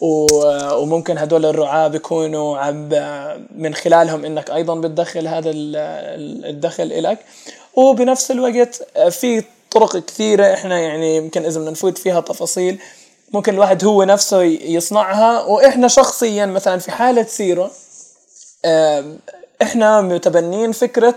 وممكن 0.00 1.18
هدول 1.18 1.46
الرعاة 1.46 1.88
بيكونوا 1.88 2.58
عم 2.58 2.88
من 3.56 3.74
خلالهم 3.74 4.24
إنك 4.24 4.50
أيضا 4.50 4.74
بتدخل 4.74 5.28
هذا 5.28 5.50
الدخل 5.50 6.92
إلك. 6.92 7.18
وبنفس 7.74 8.30
الوقت 8.30 8.82
في 9.10 9.44
طرق 9.70 9.96
كثيرة 9.96 10.54
إحنا 10.54 10.78
يعني 10.78 11.16
يمكن 11.16 11.44
إذا 11.44 11.58
بدنا 11.60 11.70
نفوت 11.70 11.98
فيها 11.98 12.20
تفاصيل 12.20 12.78
ممكن 13.32 13.54
الواحد 13.54 13.84
هو 13.84 14.02
نفسه 14.04 14.42
يصنعها. 14.42 15.40
وإحنا 15.42 15.88
شخصيا 15.88 16.46
مثلا 16.46 16.78
في 16.78 16.90
حالة 16.90 17.22
سيرة 17.22 17.70
إحنا 19.62 20.00
متبنين 20.00 20.72
فكرة 20.72 21.16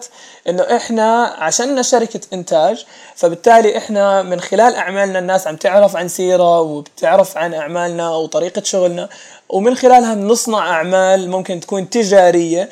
إنه 0.50 0.64
إحنا 0.64 1.24
عشان 1.24 1.84
شركة 1.84 2.20
إنتاج 2.34 2.86
فبالتالي 3.16 3.78
إحنا 3.78 4.22
من 4.22 4.40
خلال 4.42 4.76
أعمالنا 4.76 5.20
الناس 5.20 5.48
عم 5.48 5.56
تعرف 5.56 5.96
عن 5.96 6.08
سيرة 6.08 6.62
وبتعرف 6.62 7.38
عن 7.38 7.54
أعمالنا 7.54 8.10
وطريقة 8.10 8.64
شغلنا. 8.64 9.10
ومن 9.50 9.76
خلالها 9.76 10.14
بنصنع 10.14 10.70
أعمال 10.70 11.30
ممكن 11.30 11.60
تكون 11.60 11.90
تجارية. 11.90 12.62
آه، 12.62 12.70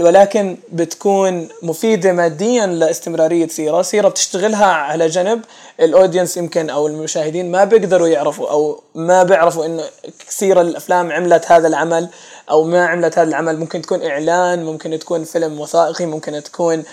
ولكن 0.00 0.56
بتكون 0.72 1.48
مفيدة 1.62 2.12
ماديا 2.12 2.66
لاستمرارية 2.66 3.48
سيرة 3.48 3.82
سيرة 3.82 4.08
بتشتغلها 4.08 4.66
على 4.66 5.06
جنب. 5.06 5.40
ال 5.80 5.86
audience 5.86 6.36
يمكن 6.36 6.70
أو 6.70 6.86
المشاهدين 6.86 7.50
ما 7.50 7.64
بيقدروا 7.64 8.08
يعرفوا 8.08 8.50
أو 8.50 8.82
ما 8.94 9.22
بيعرفوا 9.22 9.66
إنه 9.66 9.84
سيرة 10.28 10.60
الأفلام 10.60 11.12
عملت 11.12 11.52
هذا 11.52 11.68
العمل 11.68 12.08
أو 12.50 12.64
ما 12.64 12.86
عملت 12.86 13.18
هذا 13.18 13.28
العمل. 13.28 13.58
ممكن 13.58 13.82
تكون 13.82 14.02
إعلان 14.02 14.64
ممكن 14.64 14.98
تكون 14.98 15.24
فيلم 15.24 15.60
وثائقي 15.60 16.06
ممكن 16.06 16.42
تكون 16.42 16.84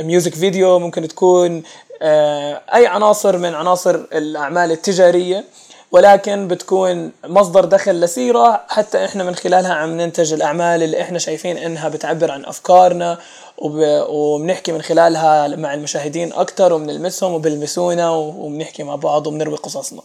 music 0.00 0.34
video 0.34 0.78
ممكن 0.78 1.08
تكون 1.08 1.62
آه، 2.02 2.60
أي 2.74 2.86
عناصر 2.86 3.36
من 3.38 3.54
عناصر 3.54 3.94
الأعمال 3.94 4.72
التجارية. 4.72 5.44
ولكن 5.92 6.48
بتكون 6.48 7.12
مصدر 7.24 7.64
دخل 7.64 8.00
لسيرة 8.00 8.64
حتى 8.68 9.04
إحنا 9.04 9.24
من 9.24 9.34
خلالها 9.34 9.74
عم 9.74 9.90
ننتج 9.96 10.32
الأعمال 10.32 10.82
اللي 10.82 11.02
إحنا 11.02 11.18
شايفين 11.18 11.56
إنها 11.56 11.88
بتعبر 11.88 12.30
عن 12.30 12.44
أفكارنا 12.44 13.18
وب... 13.58 13.72
وبنحكي 14.08 14.72
من 14.72 14.82
خلالها 14.82 15.56
مع 15.56 15.74
المشاهدين 15.74 16.32
أكثر 16.32 16.72
وبنلمسهم 16.72 17.32
وبلمسونا 17.32 18.10
وبنحكي 18.10 18.82
مع 18.82 18.94
بعض 18.96 19.26
وبنروي 19.26 19.56
قصصنا. 19.56 20.02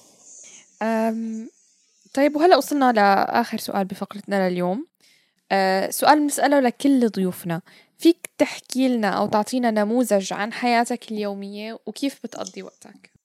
طيب 2.14 2.36
وهلا 2.36 2.58
وصلنا 2.58 2.92
لآخر 2.92 3.58
سؤال 3.58 3.86
بفقرتنا 3.86 4.50
لليوم. 4.50 4.88
أه 5.52 5.90
سؤال 5.90 6.20
بنسأله 6.20 6.60
لكل 6.60 7.10
ضيوفنا. 7.10 7.62
فيك 7.98 8.30
تحكي 8.38 8.88
لنا 8.88 9.10
أو 9.10 9.28
تعطينا 9.28 9.72
نموذج 9.72 10.34
عن 10.34 10.54
حياتك 10.54 11.12
اليومية 11.12 11.80
وكيف 11.86 12.20
بتقضي 12.24 12.64
وقتك؟ 12.64 13.17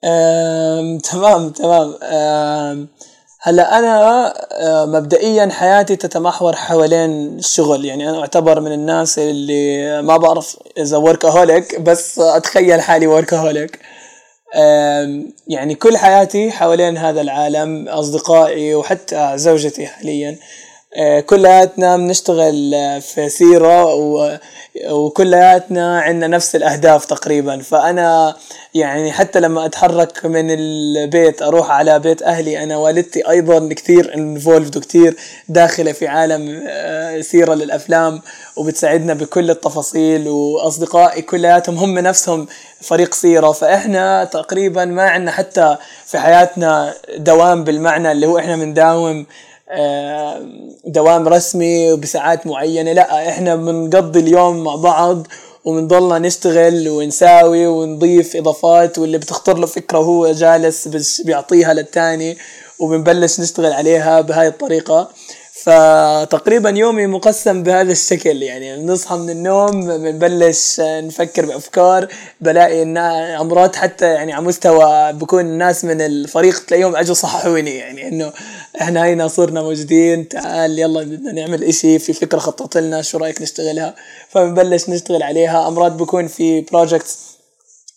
تمام 0.99 1.51
تمام. 1.51 2.89
هلا 3.45 3.79
أنا 3.79 4.35
مبدئيا 4.87 5.49
حياتي 5.51 5.97
تتمحور 5.97 6.57
حوالين 6.57 7.39
الشغل 7.39 7.85
يعني 7.85 8.11
أنا 8.11 8.21
أعتبر 8.21 8.61
من 8.61 8.73
الناس 8.73 9.19
اللي 9.19 10.03
ما 10.03 10.17
بعرف 10.17 10.57
إذا 10.79 10.97
وركهوليك 10.97 11.81
بس 11.81 12.19
أتخيل 12.19 12.81
حالي 12.81 13.07
وركهوليك 13.07 13.79
يعني 15.49 15.75
كل 15.75 15.97
حياتي 15.97 16.51
حوالين 16.51 16.97
هذا 16.99 17.21
العالم 17.21 17.89
أصدقائي 17.89 18.75
وحتى 18.75 19.33
زوجتي 19.35 19.87
حاليا. 19.87 20.37
كلياتنا 21.27 21.97
بنشتغل 21.97 22.75
آه، 22.75 22.99
في 22.99 23.29
سيرة 23.29 23.85
وكلياتنا 24.91 26.01
عندنا 26.01 26.27
نفس 26.37 26.57
الأهداف 26.57 27.05
تقريبا. 27.05 27.63
فأنا 27.63 28.37
يعني 28.75 29.13
حتى 29.13 29.41
لما 29.41 29.67
أتحرك 29.67 30.27
من 30.27 30.47
البيت 30.51 31.43
أروح 31.43 31.71
على 31.71 31.99
بيت 31.99 32.23
أهلي 32.23 32.63
أنا 32.63 32.77
والدتي 32.77 33.29
أيضا 33.31 33.69
كثير 33.75 34.15
انفولفد 34.15 34.77
وكثير 34.77 35.17
داخلة 35.49 35.93
في 35.93 36.07
عالم 36.09 36.63
آه، 36.69 37.21
سيرة 37.21 37.55
للأفلام 37.55 38.23
وبتساعدنا 38.57 39.15
بكل 39.15 39.51
التفاصيل 39.51 40.29
وأصدقائي 40.29 41.23
كلياتهم 41.23 41.77
هم 41.77 41.99
نفسهم 41.99 42.47
فريق 42.81 43.15
سيرة 43.15 43.53
فإحنا 43.53 44.25
تقريبا 44.25 44.85
ما 44.85 45.03
عندنا 45.03 45.31
حتى 45.31 45.77
في 46.07 46.19
حياتنا 46.19 46.95
دوام 47.17 47.65
بالمعنى 47.65 48.13
اللي 48.13 48.27
هو 48.27 48.39
إحنا 48.39 48.57
بنداوم 48.57 49.27
دوام 50.87 51.29
رسمي 51.29 51.97
بساعات 51.97 52.47
معينة. 52.47 52.93
لا 52.93 53.29
إحنا 53.29 53.57
بنقضي 53.57 54.21
اليوم 54.21 54.65
مع 54.65 54.75
بعض 54.75 55.27
وبنضلنا 55.65 56.19
نشتغل 56.19 56.89
ونساوي 56.89 57.67
ونضيف 57.67 58.37
إضافات 58.37 58.99
واللي 58.99 59.19
بتخطر 59.19 59.59
له 59.59 59.67
فكرة 59.67 59.99
وهو 59.99 60.33
جالس 60.33 61.21
بيعطيها 61.21 61.75
للتاني 61.75 62.39
وبنبلش 62.79 63.41
نشتغل 63.41 63.73
عليها 63.73 64.21
بهاي 64.21 64.49
الطريقة. 64.49 65.11
فتقريبا 65.63 66.71
يومي 66.71 67.07
مقسم 67.07 67.63
بهذا 67.63 67.93
الشكل 67.93 68.43
يعني 68.43 68.77
بنصحى 68.77 69.17
من 69.17 69.31
النوم 69.31 69.87
بنبلش 69.87 70.81
نفكر 70.81 71.47
بأفكار 71.47 72.09
بلاقي 72.41 72.83
إن 72.83 72.97
امراض 72.97 73.75
حتى 73.77 74.07
يعني 74.07 74.33
على 74.33 74.45
مستوى 74.45 75.13
بكون 75.13 75.41
الناس 75.41 75.85
من 75.85 76.01
الفريق 76.01 76.65
تلاقيهم 76.65 76.97
أجوا 76.97 77.15
صححوني 77.15 77.77
يعني 77.77 78.09
إنه 78.09 78.33
إحنا 78.81 79.05
هينا 79.05 79.29
صرنا 79.29 79.63
موجودين 79.63 80.29
تعال 80.29 80.79
يلا 80.79 81.03
بدنا 81.03 81.33
نعمل 81.33 81.65
إشي 81.65 81.99
في 81.99 82.13
فكرة 82.13 82.39
خطط 82.39 82.77
لنا 82.77 83.03
شو 83.03 83.19
رأيك 83.19 83.43
نشتغلها؟ 83.43 83.95
فبنبلش 84.29 84.89
نشتغل 84.89 85.23
عليها 85.23 85.69
مرات 85.69 85.97
بكون 85.97 86.27
في 86.27 86.61
projects 86.61 87.32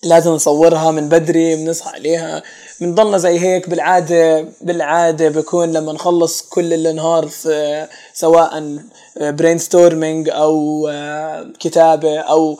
لازم 0.03 0.31
نصورها 0.31 0.91
من 0.91 1.09
بدري 1.09 1.55
بنصحى 1.55 1.89
عليها. 1.89 2.43
بنضلنا 2.81 3.17
زي 3.17 3.39
هيك 3.39 3.69
بالعادة 3.69 4.45
بالعادة 4.61 5.29
بكون 5.29 5.71
لما 5.71 5.93
نخلص 5.93 6.41
كل 6.41 6.73
النهار 6.87 7.27
في 7.27 7.87
سواء 8.13 8.77
brainstorming 9.21 10.29
أو 10.29 10.87
آه، 10.91 11.47
كتابة 11.59 12.19
أو 12.19 12.57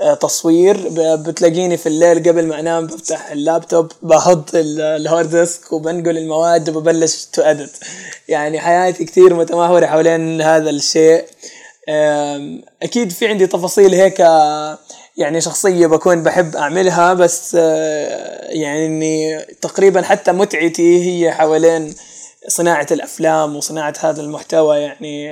آه، 0.00 0.14
تصوير 0.14 0.88
بتلاقيني 1.16 1.76
في 1.76 1.86
الليل 1.86 2.18
قبل 2.28 2.46
ما 2.46 2.60
أنام 2.60 2.86
بفتح 2.86 3.30
اللابتوب 3.30 3.92
بحط 4.02 4.50
ال 4.54 4.69
hard 4.69 5.30
disk 5.30 5.72
وبنقل 5.72 6.18
المواد 6.18 6.68
وببلش 6.68 7.24
to 7.24 7.42
edit 7.42 7.70
يعني 8.28 8.60
حياتي 8.60 9.04
كثير 9.04 9.34
متمحورة 9.34 9.86
حوالين 9.86 10.42
هذا 10.42 10.70
الشيء. 10.70 11.24
أكيد 12.82 13.12
في 13.12 13.28
عندي 13.28 13.46
تفاصيل 13.46 13.94
هيك 13.94 14.20
يعني 15.16 15.40
شخصية 15.40 15.86
بكون 15.86 16.22
بحب 16.22 16.56
أعملها 16.56 17.14
بس 17.14 17.56
آه، 17.60 18.48
يعني 18.48 19.38
تقريبا 19.60 20.02
حتى 20.02 20.32
متعتي 20.32 21.04
هي 21.04 21.32
حوالين 21.32 21.94
صناعة 22.48 22.86
الأفلام 22.90 23.56
وصناعة 23.56 23.94
هذا 24.00 24.22
المحتوى 24.22 24.76
يعني 24.76 25.28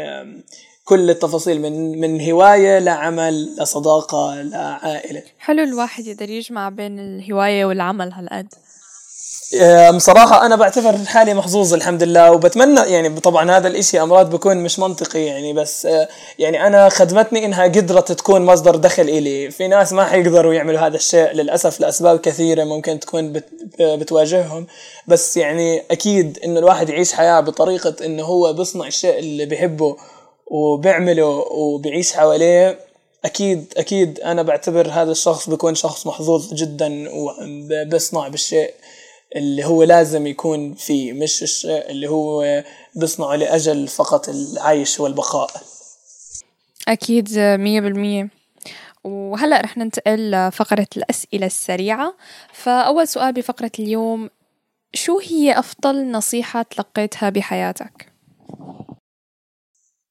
كل 0.85 1.11
التفاصيل 1.11 1.61
من 1.61 2.01
من 2.01 2.31
هواية 2.31 2.79
لعمل 2.79 3.57
لصداقة 3.59 4.43
لعائلة 4.43 5.23
حلو 5.39 5.63
الواحد 5.63 6.07
يقدر 6.07 6.31
يجمع 6.31 6.69
بين 6.69 6.99
الهواية 6.99 7.65
والعمل 7.65 8.13
هالقد. 8.13 8.55
بصراحة 9.95 10.47
أنا 10.47 10.57
بعتبر 10.57 10.97
حالي 11.07 11.35
محظوظ 11.35 11.75
الحمد 11.75 12.03
لله 12.03 12.33
وبتمنى 12.33 12.81
يعني 12.81 13.21
طبعا 13.21 13.51
هذا 13.51 13.69
الإشي 13.69 14.03
أمراض 14.03 14.31
بكون 14.31 14.57
مش 14.57 14.79
منطقي 14.79 15.25
يعني 15.25 15.53
بس 15.53 15.87
آه، 15.87 16.09
يعني 16.39 16.67
أنا 16.67 16.89
خدمتني 16.89 17.45
إنها 17.45 17.65
قدرت 17.65 18.13
تكون 18.13 18.45
مصدر 18.45 18.77
دخل 18.77 19.03
إلي. 19.03 19.51
في 19.51 19.69
ناس 19.69 19.93
ما 19.93 20.05
حيقدروا 20.05 20.55
يعملوا 20.55 20.81
هذا 20.81 20.97
الشيء 20.97 21.33
للأسف 21.33 21.81
لأسباب 21.81 22.19
كثيرة 22.19 22.65
ممكن 22.65 23.01
تكون 23.01 23.33
بت 23.33 23.45
بتواجههم. 23.81 24.67
بس 25.07 25.37
يعني 25.37 25.83
أكيد 25.91 26.39
إنه 26.45 26.59
الواحد 26.59 26.89
يعيش 26.89 27.13
حياة 27.13 27.41
بطريقة 27.41 27.95
إنه 28.05 28.23
هو 28.23 28.53
بيصنع 28.53 28.87
الشيء 28.87 29.19
اللي 29.19 29.47
بيحبه 29.47 29.97
وبيعمله 30.47 31.27
وبيعيش 31.51 32.13
حواليه. 32.13 32.79
أكيد 33.25 33.73
أكيد 33.77 34.21
أنا 34.21 34.43
بعتبر 34.43 34.89
هذا 34.89 35.13
الشخص 35.13 35.51
بيكون 35.51 35.75
شخص 35.75 36.07
محظوظ 36.07 36.55
جدا 36.55 37.09
وبيصنع 37.13 38.29
بالشيء 38.29 38.75
اللي 39.37 39.65
هو 39.65 39.83
لازم 39.83 40.27
يكون 40.27 40.75
فيه 40.75 41.13
مش 41.13 41.43
الشيء 41.43 41.91
اللي 41.91 42.09
هو 42.09 42.63
بيصنعه 42.95 43.37
لأجل 43.37 43.89
فقط 43.89 44.29
العيش 44.29 45.01
والبقاء. 45.01 45.51
أكيد 46.89 47.39
مية 47.39 47.81
بالمية. 47.81 48.29
وهلأ 49.05 49.61
رح 49.61 49.77
ننتقل 49.79 50.31
لفقرة 50.31 50.87
الأسئلة 50.97 51.47
السريعة. 51.47 52.15
فأول 52.53 53.09
سؤال 53.09 53.33
بفقرة 53.33 53.71
اليوم 53.79 54.31
شو 54.95 55.19
هي 55.19 55.59
أفضل 55.59 56.11
نصيحة 56.11 56.63
تلقيتها 56.63 57.31
بحياتك؟ 57.31 58.13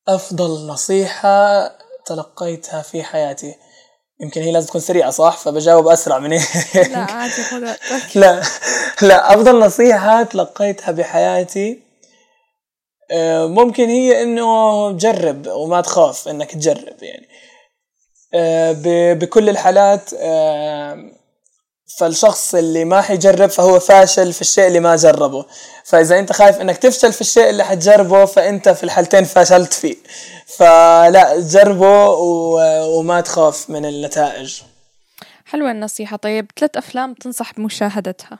أفضل 0.07 0.67
نصيحة 0.67 1.67
تلقيتها 2.05 2.81
في 2.81 3.03
حياتي. 3.03 3.55
يمكن 4.21 4.41
هي 4.41 4.51
لازم 4.51 4.67
تكون 4.67 4.81
سريعة 4.81 5.11
صح؟ 5.11 5.37
فبجاوب 5.37 5.87
أسرع 5.87 6.19
من 6.19 6.31
هيك. 6.31 6.75
لا 6.75 6.97
عادي 6.97 7.43
خذ 7.43 7.63
وقتك. 7.63 8.17
لا 8.21 8.41
لا 9.01 9.33
أفضل 9.33 9.59
نصيحة 9.59 10.23
تلقيتها 10.23 10.91
بحياتي 10.91 11.79
آه، 13.11 13.47
ممكن 13.47 13.89
هي 13.89 14.23
إنه 14.23 14.91
جرب 14.91 15.47
وما 15.47 15.81
تخاف 15.81 16.27
إنك 16.27 16.51
تجرب 16.51 17.03
يعني. 17.03 17.27
آه، 18.33 18.75
بكل 19.13 19.49
الحالات 19.49 20.09
آه، 20.19 21.11
فالشخص 21.97 22.55
اللي 22.55 22.85
ما 22.85 23.01
حيجرب 23.01 23.49
فهو 23.49 23.79
فاشل 23.79 24.33
في 24.33 24.41
الشيء 24.41 24.67
اللي 24.67 24.79
ما 24.79 24.95
جربه. 24.95 25.45
فإذا 25.83 26.19
أنت 26.19 26.31
خايف 26.31 26.61
إنك 26.61 26.77
تفشل 26.77 27.13
في 27.13 27.21
الشيء 27.21 27.49
اللي 27.49 27.63
حتجربه 27.63 28.25
فأنت 28.25 28.69
في 28.69 28.83
الحالتين 28.83 29.23
فشلت 29.23 29.73
فيه. 29.73 29.95
فلا 30.57 31.39
جربه 31.39 32.09
وما 32.85 33.21
تخاف 33.21 33.69
من 33.69 33.85
النتائج. 33.85 34.61
حلوة 35.45 35.71
النصيحة. 35.71 36.17
طيب 36.17 36.51
ثلاث 36.59 36.77
أفلام 36.77 37.13
تنصح 37.13 37.53
بمشاهدتها. 37.53 38.39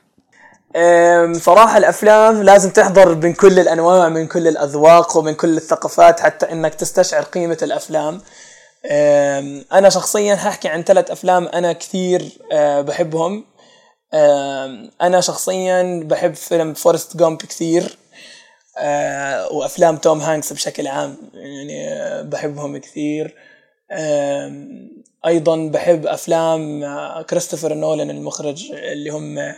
صراحة 1.32 1.78
الأفلام 1.78 2.42
لازم 2.42 2.70
تحضر 2.70 3.14
من 3.14 3.32
كل 3.32 3.58
الأنواع 3.58 4.08
من 4.08 4.26
كل 4.26 4.48
الأذواق 4.48 5.16
ومن 5.16 5.34
كل 5.34 5.56
الثقافات 5.56 6.20
حتى 6.20 6.52
إنك 6.52 6.74
تستشعر 6.74 7.22
قيمة 7.22 7.58
الأفلام. 7.62 8.20
أنا 9.72 9.88
شخصيا 9.88 10.34
هحكي 10.34 10.68
عن 10.68 10.82
ثلاث 10.82 11.10
أفلام 11.10 11.48
أنا 11.48 11.72
كثير 11.72 12.38
أه، 12.52 12.80
بحبهم. 12.80 13.44
أنا 15.02 15.20
شخصيا 15.20 16.00
بحب 16.04 16.34
فيلم 16.34 16.74
فورست 16.74 17.16
جومب 17.16 17.42
كثير. 17.42 17.98
وأفلام 19.50 19.96
توم 19.96 20.20
هانكس 20.20 20.52
بشكل 20.52 20.86
عام 20.86 21.16
يعني 21.34 21.92
أه، 21.92 22.22
بحبهم 22.22 22.76
كثير. 22.76 23.36
أيضا 25.26 25.56
بحب 25.68 26.06
أفلام 26.06 26.84
كريستوفر 27.22 27.74
نولان 27.74 28.10
المخرج 28.10 28.72
اللي 28.72 29.10
هم 29.10 29.54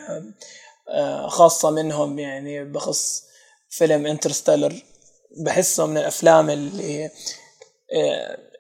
خاصة 1.28 1.70
منهم 1.70 2.18
يعني 2.18 2.64
بخص 2.64 3.24
فيلم 3.70 4.06
Interstellar. 4.06 4.74
بحسه 5.44 5.86
من 5.86 5.98
الأفلام 5.98 6.50
اللي 6.50 7.10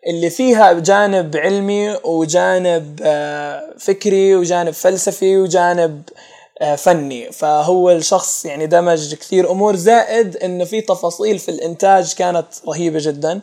اللي 0.06 0.30
فيها 0.30 0.72
جانب 0.72 1.36
علمي 1.36 1.96
وجانب 2.04 3.00
آه، 3.02 3.74
فكري 3.78 4.34
وجانب 4.34 4.70
فلسفي 4.70 5.36
وجانب 5.36 6.02
آه، 6.16 6.33
فني. 6.76 7.32
فهو 7.32 7.90
الشخص 7.90 8.44
يعني 8.44 8.66
دمج 8.66 9.14
كثير 9.14 9.50
أمور 9.50 9.76
زائد 9.76 10.36
انه 10.36 10.64
في 10.64 10.80
تفاصيل 10.80 11.38
في 11.38 11.50
الإنتاج 11.50 12.14
كانت 12.14 12.46
رهيبة 12.68 12.98
جدا. 13.02 13.40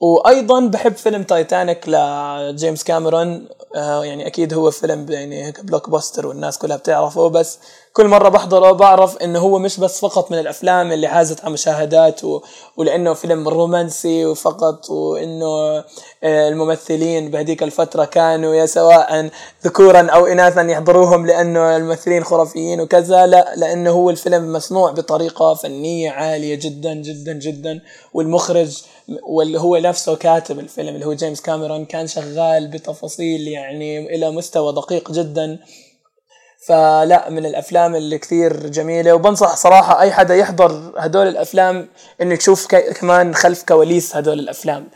وأيضا 0.00 0.60
بحب 0.60 0.96
فيلم 0.96 1.22
تايتانيك 1.22 1.88
لجيمس 1.88 2.84
كاميرون. 2.84 3.48
آه، 3.74 4.04
يعني 4.04 4.26
أكيد 4.26 4.54
هو 4.54 4.70
فيلم 4.70 5.06
يعني 5.10 5.52
blockbuster 5.62 6.26
والناس 6.26 6.58
كلها 6.58 6.76
بتعرفه 6.76 7.28
بس 7.28 7.58
كل 7.92 8.08
مرة 8.08 8.28
بحضره 8.28 8.72
بعرف 8.72 9.16
إنه 9.16 9.38
هو 9.38 9.58
مش 9.58 9.80
بس 9.80 10.00
فقط 10.00 10.30
من 10.30 10.38
الأفلام 10.38 10.92
اللي 10.92 11.08
حازت 11.08 11.44
على 11.44 11.52
مشاهدات 11.52 12.24
و... 12.24 12.40
ولأنه 12.76 13.14
فيلم 13.14 13.48
رومانسي 13.48 14.26
وفقط 14.26 14.90
وإنه 14.90 15.46
آه، 16.24 16.48
الممثلين 16.48 17.30
بهديك 17.30 17.62
الفترة 17.62 18.04
كانوا 18.04 18.54
يا 18.54 18.66
سواء 18.66 19.30
ذكورا 19.64 20.10
أو 20.10 20.26
اناثا 20.26 20.62
يحضروهم 20.62 21.26
لأنه 21.26 21.76
الممثلين 21.76 22.24
خرافيين 22.24 22.80
وكذا 22.80 23.26
لا 23.26 23.54
لأنه 23.56 23.90
هو 23.90 24.10
الفيلم 24.10 24.52
مصنوع 24.52 24.90
بطريقة 24.90 25.54
فنية 25.54 26.10
عالية 26.10 26.54
جدا 26.54 26.94
جدا 26.94 27.32
جدا. 27.32 27.80
والمخرج 28.14 28.82
واللي 29.22 29.60
هو 29.60 29.76
نفسه 29.76 30.16
كاتب 30.16 30.58
الفيلم 30.58 30.94
اللي 30.94 31.06
هو 31.06 31.12
جيمس 31.12 31.40
كاميرون 31.40 31.84
كان 31.84 32.06
شغال 32.06 32.68
بتفاصيل 32.68 33.48
يعني 33.48 34.14
إلى 34.14 34.30
مستوى 34.30 34.72
دقيق 34.72 35.12
جدا. 35.12 35.58
فلا 36.66 37.30
من 37.30 37.46
الأفلام 37.46 37.94
اللي 37.94 38.18
كثير 38.18 38.66
جميلة 38.66 39.12
وبنصح 39.12 39.56
صراحة 39.56 40.00
أي 40.00 40.12
حدا 40.12 40.34
يحضر 40.34 40.92
هدول 40.98 41.28
الأفلام 41.28 41.88
إنه 42.22 42.34
يشوف 42.34 42.66
كمان 43.00 43.34
خلف 43.34 43.62
كواليس 43.62 44.16
هدول 44.16 44.38
الأفلام. 44.38 44.88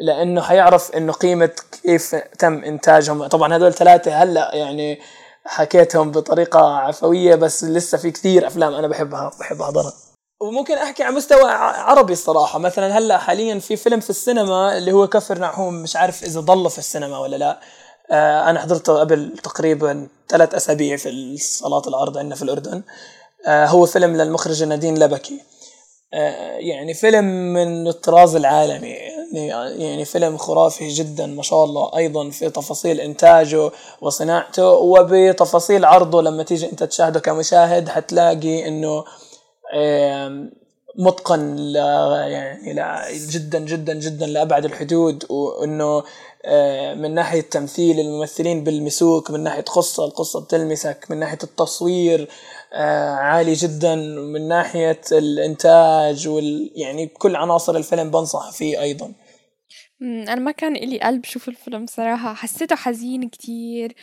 لأنه 0.00 0.42
حيعرف 0.42 0.96
إنه 0.96 1.12
قيمة 1.12 1.50
كيف 1.82 2.14
تم 2.38 2.64
إنتاجهم. 2.64 3.26
طبعا 3.26 3.56
هدول 3.56 3.74
ثلاثة 3.74 4.22
هلأ 4.22 4.54
يعني 4.54 5.00
حكيتهم 5.44 6.10
بطريقة 6.10 6.76
عفوية 6.76 7.34
بس 7.34 7.64
لسه 7.64 7.98
في 7.98 8.10
كثير 8.10 8.46
أفلام 8.46 8.74
أنا 8.74 8.86
بحبها 8.86 9.30
بحب 9.40 9.62
أحضرها. 9.62 9.92
وممكن 10.40 10.74
أحكي 10.74 11.02
على 11.02 11.14
مستوى 11.16 11.50
عربي 11.50 12.12
الصراحة. 12.12 12.58
مثلا 12.58 12.98
هلأ 12.98 13.18
حاليا 13.18 13.58
في 13.58 13.76
فيلم 13.76 14.00
في 14.00 14.10
السينما 14.10 14.78
اللي 14.78 14.92
هو 14.92 15.06
كفر 15.06 15.38
نعوم 15.38 15.74
مش 15.74 15.96
عارف 15.96 16.22
إذا 16.22 16.40
ضل 16.40 16.70
في 16.70 16.78
السينما 16.78 17.18
ولا 17.18 17.36
لا. 17.36 17.60
أنا 18.10 18.60
حضرته 18.60 19.00
قبل 19.00 19.32
تقريبا 19.42 20.08
ثلاث 20.28 20.54
أسابيع 20.54 20.96
في 20.96 21.36
صلاة 21.38 21.82
العرض 21.88 22.18
عندنا 22.18 22.34
في 22.34 22.42
الأردن. 22.42 22.82
آه، 23.46 23.66
هو 23.66 23.86
فيلم 23.86 24.16
للمخرجه 24.16 24.64
نادين 24.64 24.98
لبكي. 24.98 25.40
آه، 26.14 26.56
يعني 26.58 26.94
فيلم 26.94 27.24
من 27.24 27.88
الطراز 27.88 28.36
العالمي. 28.36 28.90
يعني 29.32 29.48
يعني 29.84 30.04
فيلم 30.04 30.36
خرافي 30.36 30.88
جدا 30.88 31.26
ما 31.26 31.42
شاء 31.42 31.64
الله. 31.64 31.96
أيضا 31.96 32.30
في 32.30 32.50
تفاصيل 32.50 33.00
إنتاجه 33.00 33.70
وصناعته 34.00 34.68
وبتفاصيل 34.70 35.84
عرضه. 35.84 36.22
لما 36.22 36.42
تيجي 36.42 36.70
أنت 36.70 36.82
تشاهده 36.82 37.20
كمشاهد 37.20 37.88
حتلاقي 37.88 38.68
إنه 38.68 39.04
متقن 40.98 41.56
ل 41.56 41.76
يعني 41.76 42.72
لا 42.72 43.04
جدا 43.30 43.58
جدا 43.58 43.94
جدا 43.94 44.26
لأبعد 44.26 44.64
الحدود 44.64 45.24
وإنه 45.30 46.04
آه، 46.44 46.94
من 46.94 47.14
ناحية 47.14 47.40
تمثيل 47.40 48.00
الممثلين 48.00 48.64
بالمسوك 48.64 49.30
من 49.30 49.42
ناحية 49.42 49.62
قصة 49.62 50.04
القصة 50.04 50.44
بتلمسك 50.44 51.06
من 51.10 51.18
ناحية 51.18 51.38
التصوير 51.44 52.28
آه، 52.72 53.10
عالي 53.10 53.52
جدا 53.52 53.94
من 54.34 54.48
ناحية 54.48 55.00
الإنتاج 55.12 56.28
وال 56.28 56.72
يعني 56.76 57.06
كل 57.06 57.36
عناصر 57.36 57.76
الفيلم 57.76 58.10
بنصح 58.10 58.50
فيه 58.52 58.80
أيضا. 58.80 59.12
أنا 60.02 60.34
ما 60.34 60.50
كان 60.50 60.72
لي 60.72 61.00
قلب 61.00 61.24
شوف 61.24 61.48
الفيلم 61.48 61.86
صراحة 61.86 62.34
حسيته 62.34 62.76
حزين 62.76 63.28
كتير 63.28 63.94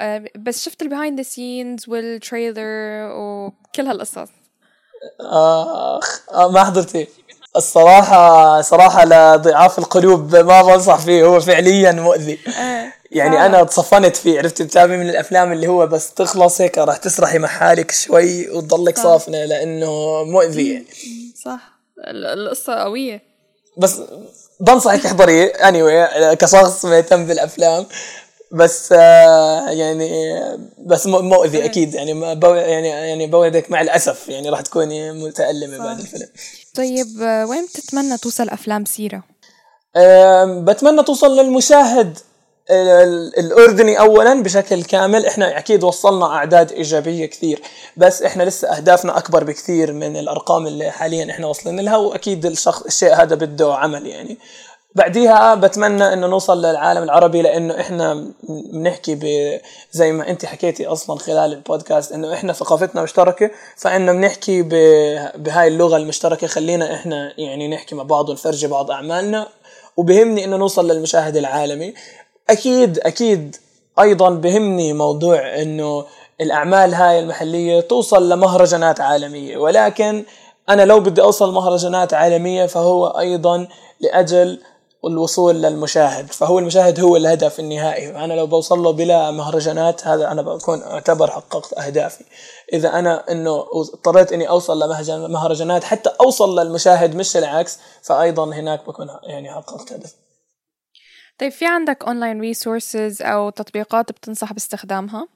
آه، 0.00 0.24
بس 0.38 0.64
شفت 0.64 0.82
ال 0.82 0.87
behind 0.87 1.18
the 1.18 1.22
scenes 1.22 1.88
وال 1.88 2.15
trailer 2.15 3.10
وكل 3.12 3.86
هالقصص. 3.86 4.43
آخ 5.20 6.20
ما 6.50 6.64
حضرتيه. 6.64 7.08
الصراحة 7.56 8.60
صراحة 8.60 9.04
لضعاف 9.04 9.78
القلوب 9.78 10.36
ما 10.36 10.62
بنصح 10.62 10.98
فيه 10.98 11.24
هو 11.24 11.40
فعليا 11.40 11.92
مؤذي. 11.92 12.38
آه، 12.60 12.92
يعني 13.10 13.46
أنا 13.46 13.64
تصفنت 13.64 14.16
فيه 14.16 14.38
عرفت 14.38 14.62
بتابع 14.62 14.96
من 14.96 15.08
الأفلام 15.10 15.52
اللي 15.52 15.66
هو 15.66 15.86
بس 15.86 16.14
تخلص 16.14 16.60
هيك 16.60 16.78
راح 16.78 16.96
تسرحي 16.96 17.38
مع 17.38 17.48
حالك 17.48 17.90
شوي 17.90 18.50
وتضلك 18.50 18.98
صافنة 18.98 19.44
لأنه 19.44 20.24
مؤذي. 20.24 20.72
يعني 20.72 20.86
صح. 21.44 21.60
القصة 22.08 22.74
قوية. 22.74 23.22
بس 23.78 24.00
بنصحك 24.60 25.02
تحضريه 25.02 25.46
اني 25.46 25.82
anyway 25.82 26.34
كشخص 26.34 26.84
مهتم 26.84 27.26
بالأفلام. 27.26 27.86
بس 28.54 28.92
آه، 28.92 29.70
يعني 29.70 30.30
بس 30.78 31.06
مؤذي 31.06 31.64
أكيد 31.64 31.94
يعني 31.94 32.10
يعني 32.42 32.88
يعني 32.88 33.26
بوعدك 33.26 33.70
مع 33.70 33.80
الأسف 33.80 34.28
يعني 34.28 34.48
راح 34.48 34.60
تكوني 34.60 35.12
متألمة 35.12 35.78
بعد 35.78 36.00
الفيلم. 36.00 36.28
طيب 36.74 37.22
آه، 37.22 37.46
وين 37.46 37.66
بتتمنى 37.66 38.18
توصل 38.18 38.48
أفلام 38.48 38.84
سيرة؟ 38.84 39.22
بتمنى 40.46 41.02
توصل 41.02 41.36
للمشاهد 41.36 42.18
الأردني 43.38 43.98
اولا 43.98 44.42
بشكل 44.42 44.84
كامل. 44.84 45.26
إحنا 45.26 45.58
أكيد 45.58 45.84
وصلنا 45.84 46.26
أعداد 46.26 46.72
إيجابية 46.72 47.26
كثير 47.26 47.62
بس 47.96 48.22
إحنا 48.22 48.42
لسه 48.42 48.76
أهدافنا 48.76 49.18
أكبر 49.18 49.44
بكثير 49.44 49.92
من 49.92 50.16
الأرقام 50.16 50.66
اللي 50.66 50.90
حاليا 50.90 51.30
إحنا 51.30 51.46
واصلين 51.46 51.80
لها 51.80 51.96
وأكيد 51.96 52.46
الشخص 52.46 52.82
الشيء 52.82 53.14
هذا 53.14 53.34
بده 53.34 53.74
عمل 53.74 54.06
يعني. 54.06 54.38
بعديها 54.94 55.54
بتمنى 55.54 56.12
إنه 56.12 56.26
نوصل 56.26 56.62
للعالم 56.66 57.02
العربي 57.02 57.42
لإنه 57.42 57.80
إحنا 57.80 58.26
بنحكي 58.72 59.18
زي 59.92 60.12
ما 60.12 60.28
انت 60.28 60.44
حكيتي 60.44 60.86
أصلا 60.86 61.18
خلال 61.18 61.52
البودكاست 61.52 62.12
إنه 62.12 62.32
إحنا 62.34 62.52
ثقافتنا 62.52 63.02
مشتركة 63.02 63.50
فإنه 63.76 64.12
بنحكي 64.12 64.62
بهاي 65.36 65.68
اللغة 65.68 65.96
المشتركة 65.96 66.46
خلينا 66.46 66.94
إحنا 66.94 67.32
يعني 67.40 67.68
نحكي 67.68 67.94
مع 67.94 68.02
بعض 68.02 68.28
ونفرجي 68.28 68.66
بعض 68.66 68.90
أعمالنا 68.90 69.48
وبهمني 69.96 70.44
إنه 70.44 70.56
نوصل 70.56 70.90
للمشاهد 70.90 71.36
العالمي. 71.36 71.94
أكيد 72.50 72.98
أكيد 72.98 73.56
أيضا 74.00 74.30
بهمني 74.30 74.92
موضوع 74.92 75.62
إنه 75.62 76.04
الأعمال 76.40 76.94
هاي 76.94 77.20
المحلية 77.20 77.80
توصل 77.80 78.28
لمهرجانات 78.32 79.00
عالمية 79.00 79.56
ولكن 79.56 80.24
أنا 80.68 80.82
لو 80.82 81.00
بدي 81.00 81.22
أوصل 81.22 81.54
مهرجانات 81.54 82.14
عالمية 82.14 82.66
فهو 82.66 83.06
أيضا 83.06 83.68
لأجل 84.00 84.60
الوصول 85.06 85.62
للمشاهد 85.62 86.32
فهو 86.32 86.58
المشاهد 86.58 87.00
هو 87.00 87.16
الهدف 87.16 87.60
النهائي. 87.60 88.24
أنا 88.24 88.34
لو 88.34 88.46
بوصل 88.46 88.78
له 88.78 88.92
بلا 88.92 89.30
مهرجانات 89.30 90.06
هذا 90.06 90.32
أنا 90.32 90.42
بكون 90.42 90.82
أعتبر 90.82 91.30
حققت 91.30 91.78
أهدافي. 91.78 92.24
إذا 92.72 92.98
أنا 92.98 93.30
إنه 93.30 93.66
اضطريت 93.72 94.32
إني 94.32 94.48
أوصل 94.48 94.78
لمهرجانات 95.08 95.84
حتى 95.84 96.10
أوصل 96.20 96.58
للمشاهد 96.60 97.16
مش 97.16 97.36
العكس 97.36 97.78
فايضا 98.02 98.44
هناك 98.44 98.86
بكون 98.86 99.08
يعني 99.22 99.50
حققت 99.50 99.92
هدف 99.92 100.14
طيب 101.38 101.52
في 101.52 101.66
عندك 101.66 102.04
online 102.04 102.40
resources 102.40 103.22
أو 103.22 103.50
تطبيقات 103.50 104.12
بتنصح 104.12 104.52
باستخدامها؟ 104.52 105.28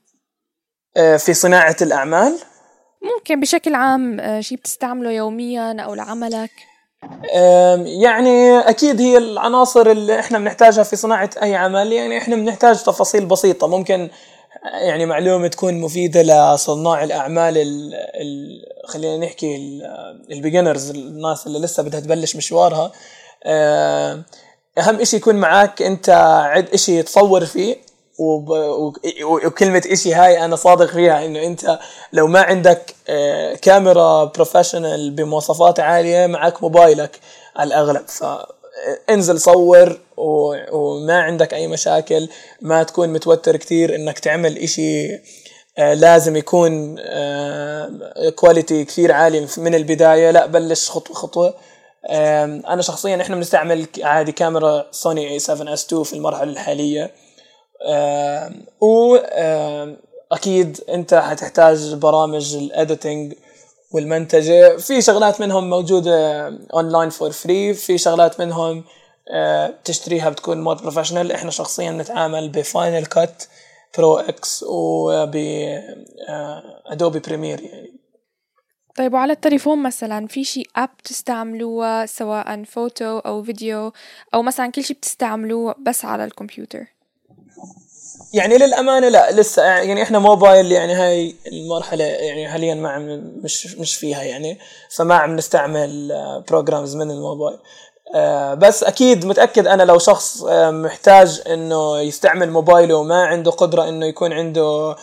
آه، 0.96 1.16
في 1.16 1.34
صناعة 1.34 1.76
الأعمال؟ 1.82 2.38
ممكن 3.02 3.40
بشكل 3.40 3.74
عام 3.74 4.20
آه، 4.20 4.40
شيء 4.40 4.58
بتستعمله 4.58 5.10
يوميا 5.10 5.80
أو 5.80 5.94
لعملك؟ 5.94 6.50
يعني 8.02 8.58
أكيد 8.58 9.00
هي 9.00 9.18
العناصر 9.18 9.86
اللي 9.90 10.20
إحنا 10.20 10.38
بنحتاجها 10.38 10.82
في 10.82 10.96
صناعة 10.96 11.30
أي 11.42 11.54
عمل 11.54 11.92
يعني 11.92 12.18
إحنا 12.18 12.36
بنحتاج 12.36 12.82
تفاصيل 12.82 13.26
بسيطة. 13.26 13.66
ممكن 13.66 14.10
يعني 14.82 15.06
معلومة 15.06 15.48
تكون 15.48 15.80
مفيدة 15.80 16.22
لصناع 16.22 17.04
الأعمال 17.04 17.58
ال 17.58 17.94
ال 17.94 18.62
خلينا 18.88 19.26
نحكي 19.26 19.80
ال 20.30 20.36
beginners 20.36 20.90
الناس 20.90 21.46
اللي 21.46 21.58
لسه 21.58 21.82
بدها 21.82 22.00
تبلش 22.00 22.36
مشوارها. 22.36 22.92
أهم 24.78 25.00
إشي 25.00 25.16
يكون 25.16 25.34
معك 25.34 25.82
أنت 25.82 26.10
عندك 26.44 26.68
إشي 26.74 27.02
تصور 27.02 27.44
فيه. 27.44 27.76
وكلمة 28.18 29.82
إشي 29.86 30.14
هاي 30.14 30.44
أنا 30.44 30.56
صادق 30.56 30.86
فيها 30.86 31.24
إنه 31.26 31.42
أنت 31.42 31.78
لو 32.12 32.26
ما 32.26 32.40
عندك 32.40 32.94
آه، 33.08 33.54
كاميرا 33.54 34.24
professional 34.24 35.10
بمواصفات 35.10 35.80
عالية 35.80 36.26
معك 36.26 36.62
موبايلك 36.62 37.20
على 37.56 37.68
الأغلب. 37.68 38.02
فانزل 38.08 39.40
صور 39.40 39.98
وما 40.72 41.20
عندك 41.20 41.54
أي 41.54 41.66
مشاكل. 41.66 42.28
ما 42.60 42.82
تكون 42.82 43.08
متوتر 43.08 43.56
كتير 43.56 43.94
إنك 43.94 44.18
تعمل 44.18 44.58
إشي 44.58 45.14
آه، 45.78 45.94
لازم 45.94 46.36
يكون 46.36 46.96
quality 48.34 48.80
آه، 48.80 48.84
كثير 48.84 49.12
عالي 49.12 49.46
من 49.58 49.74
البداية. 49.74 50.30
لا 50.30 50.46
بلش 50.46 50.90
خطوة 50.90 51.16
خطوة. 51.16 51.54
أنا 52.68 52.82
شخصيا 52.82 53.22
إحنا 53.22 53.36
بنستعمل 53.36 53.86
عادي 54.02 54.32
كاميرا 54.32 54.86
سوني 54.90 55.40
A7S2 55.40 56.02
في 56.02 56.12
المرحلة 56.12 56.50
الحالية. 56.52 57.10
واكيد 58.80 60.80
أنت 60.88 61.14
حتحتاج 61.14 61.94
برامج 61.94 62.56
ال 62.56 62.66
editing 62.66 63.34
والمنتجة. 63.92 64.76
في 64.76 65.02
شغلات 65.02 65.40
منهم 65.40 65.70
موجودة 65.70 66.46
online 66.74 67.10
for 67.10 67.30
free 67.30 67.74
في 67.74 67.98
شغلات 67.98 68.40
منهم 68.40 68.84
تشتريها 69.84 70.30
بتكون 70.30 70.60
more 70.60 70.82
professional 70.82 71.32
إحنا 71.32 71.50
شخصيا 71.50 71.90
نتعامل 71.90 72.48
ب 72.48 72.58
Final 72.58 73.06
Cut 73.06 73.44
Pro 73.98 74.18
X 74.18 74.62
وب 74.62 75.36
Adobe 76.86 77.18
Premiere 77.18 77.60
يعني. 77.60 77.98
طيب 78.96 79.14
وعلى 79.14 79.32
التليفون 79.32 79.82
مثلا 79.82 80.26
في 80.26 80.44
شي 80.44 80.62
app 80.76 80.90
تستعملوها 81.04 82.06
سواء 82.06 82.64
فوتو 82.64 83.18
أو 83.18 83.42
فيديو 83.42 83.92
أو 84.34 84.42
مثلا 84.42 84.70
كل 84.70 84.84
شي 84.84 84.94
بتستعملوه 84.94 85.74
بس 85.86 86.04
على 86.04 86.24
الكمبيوتر؟ 86.24 86.97
يعني 88.32 88.58
للأمانة 88.58 89.08
لا 89.08 89.30
لسه 89.32 89.62
يعني 89.62 90.02
إحنا 90.02 90.18
موبايل 90.18 90.72
يعني 90.72 90.94
هاي 90.94 91.34
المرحلة 91.46 92.04
يعني 92.04 92.48
حاليا 92.48 92.74
ما 92.74 92.90
عم 92.90 93.02
مش 93.44 93.76
مش 93.76 93.94
فيها 93.94 94.22
يعني 94.22 94.58
فما 94.90 95.14
عم 95.14 95.36
نستعمل 95.36 96.12
programs 96.48 96.96
من 96.96 97.10
الموبايل. 97.10 97.58
آه، 98.14 98.54
بس 98.54 98.84
أكيد 98.84 99.26
متأكد 99.26 99.66
أنا 99.66 99.82
لو 99.82 99.98
شخص 99.98 100.42
آه، 100.42 100.70
محتاج 100.70 101.42
إنه 101.46 102.00
يستعمل 102.00 102.50
موبايله 102.50 102.94
وما 102.94 103.26
عنده 103.26 103.50
قدرة 103.50 103.88
إنه 103.88 104.06
يكون 104.06 104.32
عنده 104.32 104.96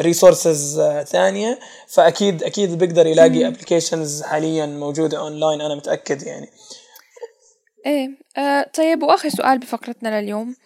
resources 0.00 0.78
آه، 0.78 1.02
ثانية 1.02 1.58
فاكيد 1.86 2.42
أكيد 2.42 2.78
بيقدر 2.78 3.06
يلاقي 3.06 3.46
applications 3.46 4.22
حاليا 4.22 4.66
موجودة 4.66 5.18
اونلاين 5.18 5.60
أنا 5.60 5.74
متأكد 5.74 6.22
يعني. 6.22 6.50
إيه 7.86 8.10
آه 8.36 8.70
طيب 8.74 9.02
وآخر 9.02 9.28
سؤال 9.28 9.58
بفقرتنا 9.58 10.20
لليوم. 10.20 10.56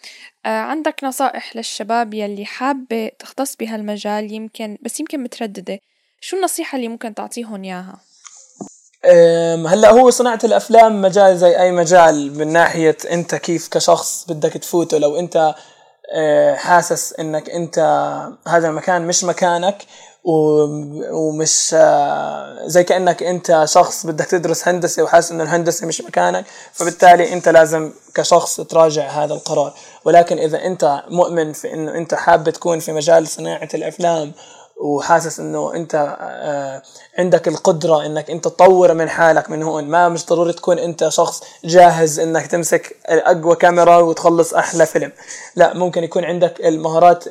آه 0.47 0.49
عندك 0.49 1.05
نصائح 1.05 1.57
للشباب 1.57 2.15
يلي 2.15 2.45
حابة 2.45 3.11
تختص 3.19 3.57
بهالمجال 3.57 4.33
يمكن 4.33 4.79
بس 4.83 5.01
يمكن 5.01 5.23
مترددة. 5.23 5.79
شو 6.21 6.37
النصيحة 6.37 6.77
اللي 6.77 6.89
ممكن 6.89 7.15
تعطيهم 7.15 7.65
إياها؟ 7.65 8.01
هلأ 9.67 9.91
هو 9.91 10.11
صناعة 10.11 10.39
الأفلام 10.45 11.03
مجال 11.03 11.39
زي 11.39 11.61
أي 11.61 11.73
مجال 11.73 12.39
من 12.39 12.53
ناحية 12.53 12.97
أنت 13.11 13.35
كيف 13.35 13.69
كشخص 13.69 14.25
بدك 14.29 14.53
تفوته. 14.53 14.99
لو 14.99 15.19
أنت 15.19 15.55
آه، 16.15 16.55
حاسس 16.55 17.13
إنك 17.13 17.51
أنت 17.51 17.79
هذا 18.49 18.69
المكان 18.69 19.07
مش 19.07 19.25
مكانك 19.25 19.79
ومش 20.25 21.71
آه، 21.75 22.67
زي 22.67 22.85
كأنك 22.85 23.23
أنت 23.23 23.63
شخص 23.65 24.07
بدك 24.07 24.25
تدرس 24.27 24.69
هندسة 24.69 25.03
وحاسس 25.03 25.33
إنه 25.33 25.43
الهندسة 25.43 25.87
مش 25.87 26.01
مكانك 26.01 26.45
فبالتالي 26.73 27.33
أنت 27.33 27.49
لازم 27.49 27.93
كشخص 28.15 28.61
تراجع 28.61 29.09
هذا 29.09 29.35
القرار. 29.35 29.75
ولكن 30.05 30.39
إذا 30.39 30.65
أنت 30.65 31.03
مؤمن 31.09 31.53
في 31.53 31.73
إنه 31.75 31.95
أنت 31.95 32.15
حابب 32.15 32.51
تكون 32.51 32.79
في 32.79 32.93
مجال 32.93 33.29
صناعة 33.29 33.69
الأفلام 33.75 34.33
وحاسس 34.81 35.41
إنه 35.41 35.75
أنت 35.75 36.17
آه، 36.21 36.83
عندك 37.19 37.49
القدرة 37.49 38.07
إنك 38.07 38.31
أنت 38.31 38.45
تطور 38.45 38.95
من 38.95 39.09
حالك 39.09 39.51
من 39.51 39.63
هون 39.63 39.85
ما 39.85 40.09
مش 40.09 40.27
ضروري 40.27 40.53
تكون 40.53 40.79
أنت 40.79 41.09
شخص 41.09 41.43
جاهز 41.65 42.19
إنك 42.19 42.47
تمسك 42.47 42.97
أقوى 43.07 43.57
كاميرا 43.57 43.97
وتخلص 43.97 44.55
أحلى 44.55 44.87
فيلم. 44.87 45.13
لا 45.57 45.75
ممكن 45.75 46.05
يكون 46.05 46.25
عندك 46.25 46.61
المهارات 46.61 47.25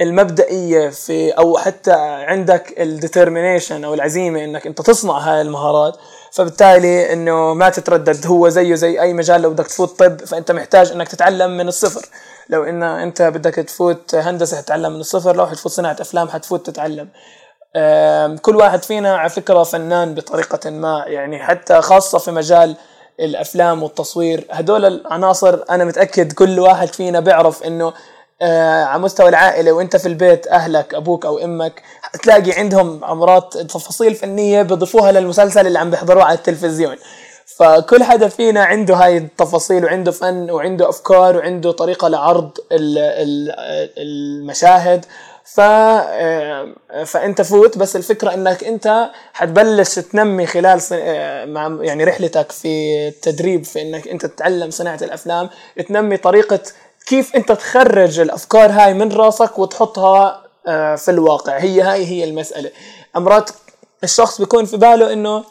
المبدئية 0.00 0.88
في 0.88 1.30
أو 1.30 1.58
حتى 1.58 1.92
عندك 2.28 2.74
ال 2.80 2.87
determination 2.87 3.84
أو 3.84 3.94
العزيمة 3.94 4.44
إنك 4.44 4.66
أنت 4.66 4.80
تصنع 4.80 5.18
هاي 5.18 5.40
المهارات 5.40 5.96
فبالتالي 6.32 7.12
إنه 7.12 7.54
ما 7.54 7.68
تتردد 7.68 8.26
هو 8.26 8.48
زيه 8.48 8.74
زي 8.74 9.00
أي 9.00 9.12
مجال 9.12 9.42
لو 9.42 9.50
بدك 9.50 9.66
تفوت 9.66 9.98
طب 9.98 10.24
فأنت 10.24 10.52
محتاج 10.52 10.92
إنك 10.92 11.08
تتعلم 11.08 11.56
من 11.56 11.68
الصفر. 11.68 12.08
لو 12.48 12.64
إن 12.64 12.82
أنت 12.82 13.22
بدك 13.22 13.54
تفوت 13.54 14.14
هندسة 14.14 14.60
تتعلم 14.60 14.92
من 14.92 15.00
الصفر 15.00 15.36
لو 15.36 15.46
حتفوت 15.46 15.72
صناعة 15.72 15.96
أفلام 16.00 16.28
حتفوت 16.28 16.70
تتعلم. 16.70 17.08
كل 18.42 18.56
واحد 18.56 18.82
فينا 18.82 19.16
على 19.16 19.30
فكرة 19.30 19.62
فنان 19.62 20.14
بطريقة 20.14 20.70
ما 20.70 21.04
يعني 21.06 21.38
حتى 21.38 21.80
خاصة 21.80 22.18
في 22.18 22.30
مجال 22.30 22.76
الأفلام 23.20 23.82
والتصوير. 23.82 24.46
هدول 24.50 24.84
العناصر 24.84 25.58
أنا 25.70 25.84
متأكد 25.84 26.32
كل 26.32 26.60
واحد 26.60 26.88
فينا 26.88 27.20
بيعرف 27.20 27.62
إنه 27.62 27.92
آه 28.42 28.84
على 28.84 29.02
مستوى 29.02 29.28
العائلة 29.28 29.72
وإنت 29.72 29.96
في 29.96 30.06
البيت 30.06 30.46
أهلك 30.46 30.94
أبوك 30.94 31.26
أو 31.26 31.38
أمك 31.38 31.82
تلاقي 32.22 32.52
عندهم 32.52 33.04
أمراض 33.04 33.42
تفاصيل 33.42 34.14
فنية 34.14 34.62
بيضيفوها 34.62 35.12
للمسلسل 35.12 35.66
اللي 35.66 35.78
عم 35.78 35.90
بيحضروه 35.90 36.24
على 36.24 36.38
التلفزيون. 36.38 36.96
فكل 37.56 38.02
حدا 38.02 38.28
فينا 38.28 38.64
عنده 38.64 38.94
هاي 38.94 39.16
التفاصيل 39.16 39.84
وعنده 39.84 40.10
فن 40.10 40.50
وعنده 40.50 40.88
أفكار 40.88 41.36
وعنده 41.36 41.72
طريقة 41.72 42.08
لعرض 42.08 42.50
المشاهد. 43.98 45.06
ف 45.44 45.60
آه، 45.60 46.74
فإنت 47.04 47.42
فوت 47.42 47.78
بس 47.78 47.96
الفكرة 47.96 48.34
إنك 48.34 48.64
إنت 48.64 49.10
حتبلش 49.32 49.98
تنمي 49.98 50.46
خلال 50.46 50.80
آه، 50.92 51.44
مع 51.44 51.78
يعني 51.80 52.04
رحلتك 52.04 52.52
في 52.52 53.08
التدريب 53.08 53.64
في 53.64 53.82
إنك 53.82 54.08
إنت 54.08 54.26
تتعلم 54.26 54.70
صناعة 54.70 54.98
الأفلام 55.02 55.50
تنمي 55.88 56.16
طريقة 56.16 56.60
كيف 57.10 57.36
أنت 57.36 57.52
تخرج 57.52 58.20
الأفكار 58.20 58.70
هاي 58.70 58.94
من 58.94 59.12
راسك 59.12 59.58
وتحطها 59.58 60.42
آه، 60.66 60.96
في 60.96 61.10
الواقع؟ 61.10 61.58
هي 61.58 61.80
هاي 61.80 62.06
هي 62.06 62.24
المسألة. 62.24 62.70
أمرات 63.16 63.50
الشخص 64.04 64.40
بيكون 64.40 64.64
في 64.64 64.76
باله 64.76 65.12
إنه 65.12 65.44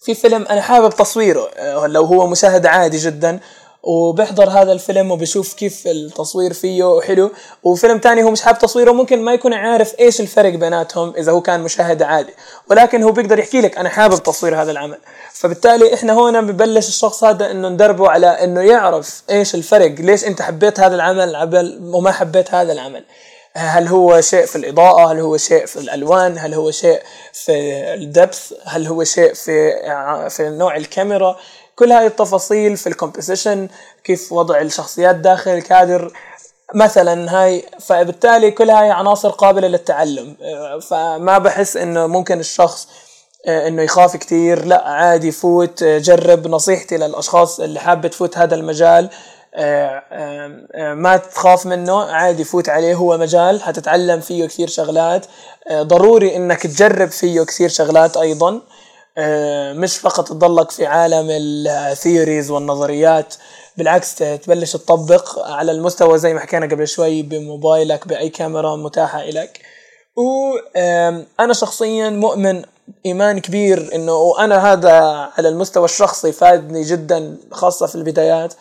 في 0.00 0.14
فيلم 0.14 0.46
أنا 0.46 0.60
حابب 0.60 0.90
تصويره 0.90 1.48
آه، 1.56 1.86
لو 1.86 2.04
هو 2.04 2.26
مشاهد 2.26 2.66
عادي 2.66 2.96
جدا 2.96 3.40
وبيحضر 3.86 4.50
هذا 4.50 4.72
الفيلم 4.72 5.10
وبشوف 5.10 5.54
كيف 5.54 5.86
التصوير 5.86 6.52
فيه 6.52 7.00
حلو. 7.00 7.30
وفيلم 7.62 7.98
تاني 7.98 8.22
هو 8.22 8.30
مش 8.30 8.42
حابب 8.42 8.58
تصويره 8.58 8.92
ممكن 8.92 9.22
ما 9.22 9.34
يكون 9.34 9.54
عارف 9.54 9.94
إيش 10.00 10.20
الفرق 10.20 10.54
بيناتهم 10.54 11.14
إذا 11.16 11.32
هو 11.32 11.40
كان 11.40 11.60
مشاهد 11.60 12.02
عادي. 12.02 12.34
ولكن 12.70 13.02
هو 13.02 13.12
بيقدر 13.12 13.38
يحكي 13.38 13.60
لك 13.60 13.78
أنا 13.78 13.88
حابب 13.88 14.22
تصوير 14.22 14.62
هذا 14.62 14.70
العمل. 14.70 14.98
فبالتالي 15.32 15.94
إحنا 15.94 16.12
هنا 16.12 16.40
ببلش 16.40 16.88
الشخص 16.88 17.24
هذا 17.24 17.50
إنه 17.50 17.68
ندربه 17.68 18.08
على 18.08 18.26
إنه 18.26 18.60
يعرف 18.60 19.22
إيش 19.30 19.54
الفرق 19.54 19.94
ليش 20.00 20.24
أنت 20.24 20.42
حبيت 20.42 20.80
هذا 20.80 20.94
العمل 20.94 21.78
وما 21.94 22.12
حبيت 22.12 22.54
هذا 22.54 22.72
العمل. 22.72 23.04
هل 23.54 23.86
هو 23.86 24.20
شيء 24.20 24.46
في 24.46 24.56
الإضاءة؟ 24.56 25.12
هل 25.12 25.20
هو 25.20 25.36
شيء 25.36 25.66
في 25.66 25.76
الألوان؟ 25.76 26.38
هل 26.38 26.54
هو 26.54 26.70
شيء 26.70 27.02
في 27.32 27.52
ال 27.94 28.02
depth؟ 28.02 28.52
هل 28.64 28.86
هو 28.86 29.04
شيء 29.04 29.34
في 29.34 29.72
في 30.30 30.48
نوع 30.48 30.76
الكاميرا؟ 30.76 31.36
كل 31.76 31.92
هاي 31.92 32.06
التفاصيل 32.06 32.76
في 32.76 32.86
ال 32.86 32.93
composition 32.93 33.68
كيف 34.04 34.32
وضع 34.32 34.60
الشخصيات 34.60 35.16
داخل 35.16 35.50
الكادر. 35.50 36.12
مثلا 36.74 37.42
هاي 37.42 37.64
فبالتالي 37.80 38.50
كل 38.50 38.70
هاي 38.70 38.90
عناصر 38.90 39.30
قابلة 39.30 39.68
للتعلم. 39.68 40.36
فما 40.90 41.38
بحس 41.38 41.76
إنه 41.76 42.06
ممكن 42.06 42.40
الشخص 42.40 42.88
إنه 43.48 43.82
يخاف 43.82 44.16
كتير. 44.16 44.64
لا 44.64 44.88
عادي 44.88 45.32
فوت 45.32 45.84
جرب 45.84 46.46
نصيحتي 46.46 46.96
للأشخاص 46.96 47.60
اللي 47.60 47.80
حابة 47.80 48.08
تفوت 48.08 48.38
هذا 48.38 48.54
المجال. 48.54 49.10
ما 50.76 51.16
تخاف 51.34 51.66
منه 51.66 52.02
عادي 52.02 52.44
فوت 52.44 52.68
عليه 52.68 52.94
هو 52.94 53.18
مجال 53.18 53.62
حتتعلم 53.62 54.20
فيه 54.20 54.46
كثير 54.46 54.68
شغلات. 54.68 55.26
ضروري 55.72 56.36
إنك 56.36 56.62
تجرب 56.62 57.10
فيه 57.10 57.42
كثير 57.42 57.68
شغلات 57.68 58.16
أيضا. 58.16 58.60
مش 59.72 59.98
فقط 59.98 60.28
تضلك 60.28 60.70
في 60.70 60.86
عالم 60.86 61.26
ال 61.30 61.43
theories 61.43 62.50
والنظريات 62.50 63.34
بالعكس 63.76 64.14
تبلش 64.14 64.72
تطبق 64.72 65.38
على 65.38 65.72
المستوى 65.72 66.18
زي 66.18 66.34
ما 66.34 66.40
حكينا 66.40 66.66
قبل 66.66 66.88
شوي 66.88 67.22
بموبايلك 67.22 68.08
بأي 68.08 68.28
كاميرا 68.28 68.76
متاحة 68.76 69.24
لك 69.24 69.60
وأنا 70.16 71.52
شخصيا 71.52 72.10
مؤمن 72.10 72.62
إيمان 73.06 73.38
كبير 73.38 73.90
إنه 73.94 74.12
وأنا 74.12 74.72
هذا 74.72 74.92
على 75.38 75.48
المستوى 75.48 75.84
الشخصي 75.84 76.32
فادني 76.32 76.82
جدا 76.82 77.36
خاصة 77.52 77.86
في 77.86 77.94
البدايات 77.94 78.54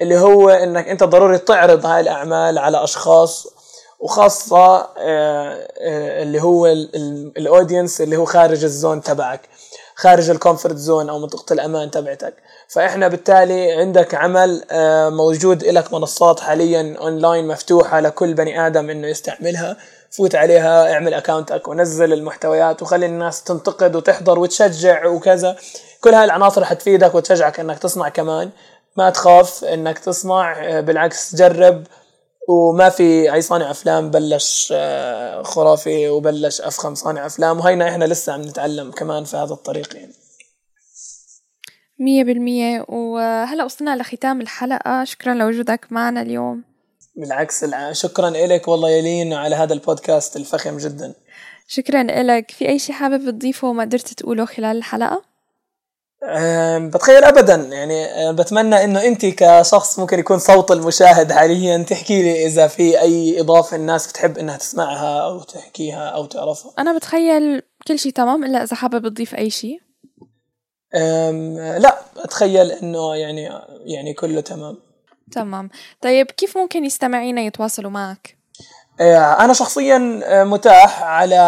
اللي 0.00 0.18
هو 0.18 0.50
إنك 0.50 0.88
أنت 0.88 1.04
ضروري 1.04 1.38
تعرض 1.38 1.86
هاي 1.86 2.00
الأعمال 2.00 2.58
على 2.58 2.84
أشخاص 2.84 3.46
وخاصة 4.00 4.88
اللي 6.22 6.42
هو 6.42 6.66
ال 7.36 7.43
audience 7.43 8.00
اللي 8.00 8.16
هو 8.16 8.24
خارج 8.24 8.64
ال 8.64 8.72
zone 8.72 9.02
تبعك. 9.02 9.40
خارج 9.94 10.30
ال 10.30 10.36
comfort 10.36 10.76
zone 10.76 11.08
أو 11.08 11.18
منطقة 11.18 11.52
الأمان 11.52 11.90
تبعتك. 11.90 12.34
فإحنا 12.68 13.08
بالتالي 13.08 13.72
عندك 13.72 14.14
عمل 14.14 14.64
آه، 14.70 15.08
موجود 15.08 15.64
لك 15.64 15.92
منصات 15.92 16.40
حاليا 16.40 16.96
اونلاين 17.00 17.48
مفتوحة 17.48 18.00
لكل 18.00 18.34
بني 18.34 18.66
آدم 18.66 18.90
إنه 18.90 19.08
يستعملها. 19.08 19.76
فوت 20.10 20.34
عليها 20.34 20.92
اعمل 20.92 21.14
اكاونتك 21.14 21.68
ونزل 21.68 22.12
المحتويات 22.12 22.82
وخلي 22.82 23.06
الناس 23.06 23.42
تنتقد 23.42 23.96
وتحضر 23.96 24.38
وتشجع 24.38 25.06
وكذا. 25.06 25.56
كل 26.00 26.14
هاي 26.14 26.24
العناصر 26.24 26.64
حتفيدك 26.64 27.14
وتشجعك 27.14 27.60
إنك 27.60 27.78
تصنع 27.78 28.08
كمان. 28.08 28.50
ما 28.96 29.10
تخاف 29.10 29.64
إنك 29.64 29.98
تصنع 29.98 30.64
آه، 30.64 30.80
بالعكس 30.80 31.36
جرب 31.36 31.84
وما 32.48 32.88
في 32.88 33.32
أي 33.32 33.42
صانع 33.42 33.70
أفلام 33.70 34.10
بلش 34.10 34.72
آه، 34.76 35.42
خرافي 35.42 36.08
وبلش 36.08 36.60
أفخم 36.60 36.94
صانع 36.94 37.26
أفلام 37.26 37.58
وهينا 37.58 37.88
إحنا 37.88 38.04
لسه 38.04 38.32
عم 38.32 38.40
نتعلم 38.42 38.90
كمان 38.90 39.24
في 39.24 39.36
هذا 39.36 39.52
الطريق 39.52 39.96
يعني. 39.96 40.12
مية 41.98 42.24
بالمية. 42.24 42.84
وهلا 42.88 43.64
وصلنا 43.64 43.96
لختام 43.96 44.40
الحلقة. 44.40 45.04
شكرا 45.04 45.34
لوجودك 45.34 45.86
معنا 45.90 46.22
اليوم. 46.22 46.64
بالعكس 47.16 47.64
شكرا 47.92 48.30
لك 48.30 48.68
والله 48.68 48.90
يلين 48.90 49.32
على 49.32 49.56
هذا 49.56 49.72
البودكاست 49.72 50.36
الفخم 50.36 50.76
جدا. 50.76 51.14
شكرا 51.66 52.02
لك 52.02 52.50
في 52.50 52.68
أي 52.68 52.78
شيء 52.78 52.94
حابب 52.94 53.30
تضيفه 53.30 53.68
وما 53.68 53.82
قدرت 53.82 54.08
تقوله 54.08 54.44
خلال 54.44 54.76
الحلقة؟ 54.76 55.31
بتخيل 56.78 57.24
ابدا. 57.24 57.54
يعني 57.54 58.32
بتمنى 58.32 58.84
إنه 58.84 59.04
انت 59.04 59.26
كشخص 59.26 59.98
ممكن 59.98 60.18
يكون 60.18 60.38
صوت 60.38 60.70
المشاهد 60.70 61.32
حاليا 61.32 61.82
تحكي 61.82 62.22
لي 62.22 62.46
إذا 62.46 62.66
في 62.66 63.00
أي 63.00 63.40
إضافة 63.40 63.76
الناس 63.76 64.06
بتحب 64.06 64.38
إنها 64.38 64.56
تسمعها 64.56 65.20
أو 65.24 65.42
تحكيها 65.42 66.08
أو 66.08 66.26
تعرفها. 66.26 66.72
أنا 66.78 66.96
بتخيل 66.96 67.62
كل 67.88 67.98
شيء 67.98 68.12
تمام 68.12 68.44
إلا 68.44 68.62
إذا 68.62 68.76
حابب 68.76 69.08
تضيف 69.08 69.34
أي 69.34 69.50
شيء 69.50 69.80
لا 71.78 71.98
أتخيل 72.16 72.70
إنه 72.70 73.16
يعني 73.16 73.50
يعني 73.84 74.14
كله 74.14 74.40
تمام. 74.40 74.76
تمام. 75.32 75.70
طيب 76.00 76.26
كيف 76.26 76.58
ممكن 76.58 76.84
مستمعينا 76.84 77.40
يتواصلوا 77.40 77.90
معك؟ 77.90 78.36
آه، 79.00 79.44
أنا 79.44 79.52
شخصيا 79.52 80.20
آه، 80.24 80.44
متاح 80.44 81.02
على 81.02 81.40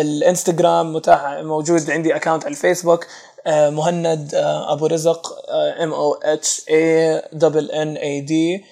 الإنستغرام 0.00 0.92
متاح 0.92 1.24
موجود 1.26 1.90
عندي 1.90 2.16
account 2.16 2.44
على 2.44 2.52
الفيسبوك. 2.52 3.06
مهند 3.46 4.30
أبو 4.68 4.86
رزق 4.86 5.50
M 5.82 5.92
O 5.92 6.14
H 6.14 6.62
A 6.70 7.22
double 7.32 7.70
N 7.70 7.96
A 7.96 8.20
D 8.20 8.64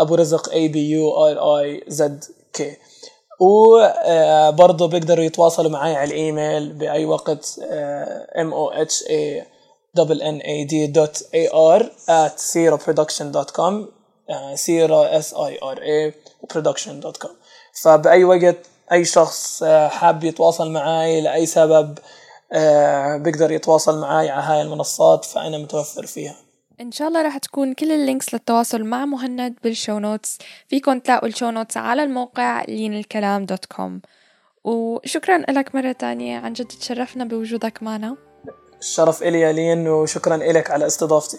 أبو 0.00 0.14
رزق 0.14 0.52
A 0.52 0.68
B 0.68 0.90
U 0.90 1.26
R 1.26 1.58
I 1.58 1.84
Z 1.88 2.24
K 2.52 2.76
وبرضه 3.40 4.88
بيقدروا 4.88 5.24
يتواصلوا 5.24 5.70
معي 5.70 5.96
على 5.96 6.08
الإيميل 6.10 6.72
بأي 6.72 7.04
وقت 7.04 7.60
M 8.38 8.52
O 8.54 8.70
H 8.70 9.04
A 9.10 9.46
double 9.94 10.22
N 10.22 10.36
A 10.38 10.64
D 10.64 10.86
dot 10.86 11.24
A 11.34 11.50
R 11.54 11.92
at 12.10 12.40
siraproduction.com 12.40 13.74
سيرا 14.54 15.18
S 15.18 15.34
I 15.34 15.58
R 15.62 15.82
A 15.82 16.14
production 16.50 17.00
dot 17.00 17.16
com 17.16 17.30
فبأي 17.82 18.24
وقت 18.24 18.56
أي 18.92 19.04
شخص 19.04 19.62
آه، 19.62 19.88
حاب 19.88 20.24
يتواصل 20.24 20.70
معي 20.70 21.20
لأي 21.20 21.46
سبب 21.46 21.98
آه، 21.98 22.23
بيقدر 23.16 23.52
يتواصل 23.52 24.00
معي 24.00 24.30
على 24.30 24.42
هاي 24.42 24.62
المنصات 24.62 25.24
فأنا 25.24 25.58
متوفر 25.58 26.06
فيها. 26.06 26.36
إن 26.80 26.92
شاء 26.92 27.08
الله 27.08 27.22
راح 27.22 27.38
تكون 27.38 27.74
كل 27.74 27.92
ال 27.92 27.99
links 27.99 28.34
للتواصل 28.34 28.84
مع 28.84 29.04
مهند 29.04 29.54
بال 29.64 29.75
show 29.75 29.98
notes. 29.98 30.38
فيكم 30.68 30.98
تلاقوا 30.98 31.28
ال 31.28 31.32
show 31.32 31.50
notes 31.50 31.76
على 31.76 32.04
الموقع 32.04 32.62
لين 32.68 32.94
الكلام 32.94 33.44
dot 33.44 33.64
com 33.64 34.00
وشكرا 34.64 35.38
لك 35.38 35.74
مرة 35.74 35.92
تانية. 35.92 36.38
عن 36.38 36.52
جد 36.52 36.66
تشرفنا 36.66 37.24
بوجودك 37.24 37.82
معنا. 37.82 38.16
الشرف 38.80 39.22
إلي 39.22 39.40
يا 39.40 39.52
لين 39.52 39.88
وشكرا 39.88 40.36
لك 40.36 40.70
على 40.70 40.86
استضافتي. 40.86 41.38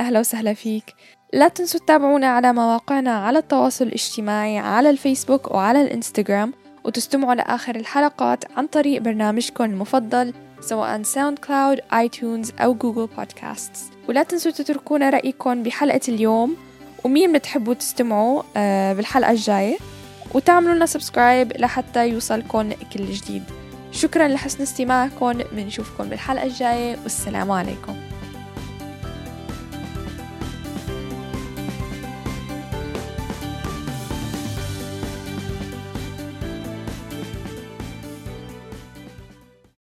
أهلا 0.00 0.20
وسهلا 0.20 0.54
فيك. 0.54 0.94
لا 1.32 1.48
تنسوا 1.48 1.80
تتابعونا 1.80 2.26
على 2.26 2.52
مواقعنا 2.52 3.26
على 3.26 3.38
التواصل 3.38 3.84
الاجتماعي 3.84 4.58
على 4.58 4.90
الفيسبوك 4.90 5.50
وعلى 5.50 5.82
الإنستغرام. 5.82 6.54
وتستمعوا 6.84 7.34
لآخر 7.34 7.76
الحلقات 7.76 8.44
عن 8.56 8.66
طريق 8.66 9.02
برنامجكم 9.02 9.64
المفضل 9.64 10.34
سواء 10.60 11.02
SoundCloud 11.02 11.80
iTunes 11.92 12.52
أو 12.60 12.74
Google 12.74 13.08
Podcast 13.16 13.72
ولا 14.08 14.22
تنسوا 14.22 14.50
تتركونا 14.50 15.10
رأيكم 15.10 15.62
بحلقة 15.62 16.00
اليوم. 16.08 16.56
ومين 17.04 17.32
بتحبوا 17.32 17.74
تستمعوا 17.74 18.42
آه، 18.56 18.92
بالحلقة 18.92 19.30
الجاية؟ 19.30 19.76
وتعملوا 20.34 20.74
لنا 20.74 20.86
سبسكرايب 20.86 21.52
لحتى 21.52 22.08
يوصلكم 22.08 22.70
كل 22.72 23.04
جديد. 23.12 23.42
شكرا 23.92 24.28
لحسن 24.28 24.62
استماعكم. 24.62 25.32
بنشوفكم 25.32 26.04
بالحلقة 26.04 26.44
الجاية. 26.46 26.96
والسلام 27.02 27.50
عليكم. 27.50 27.96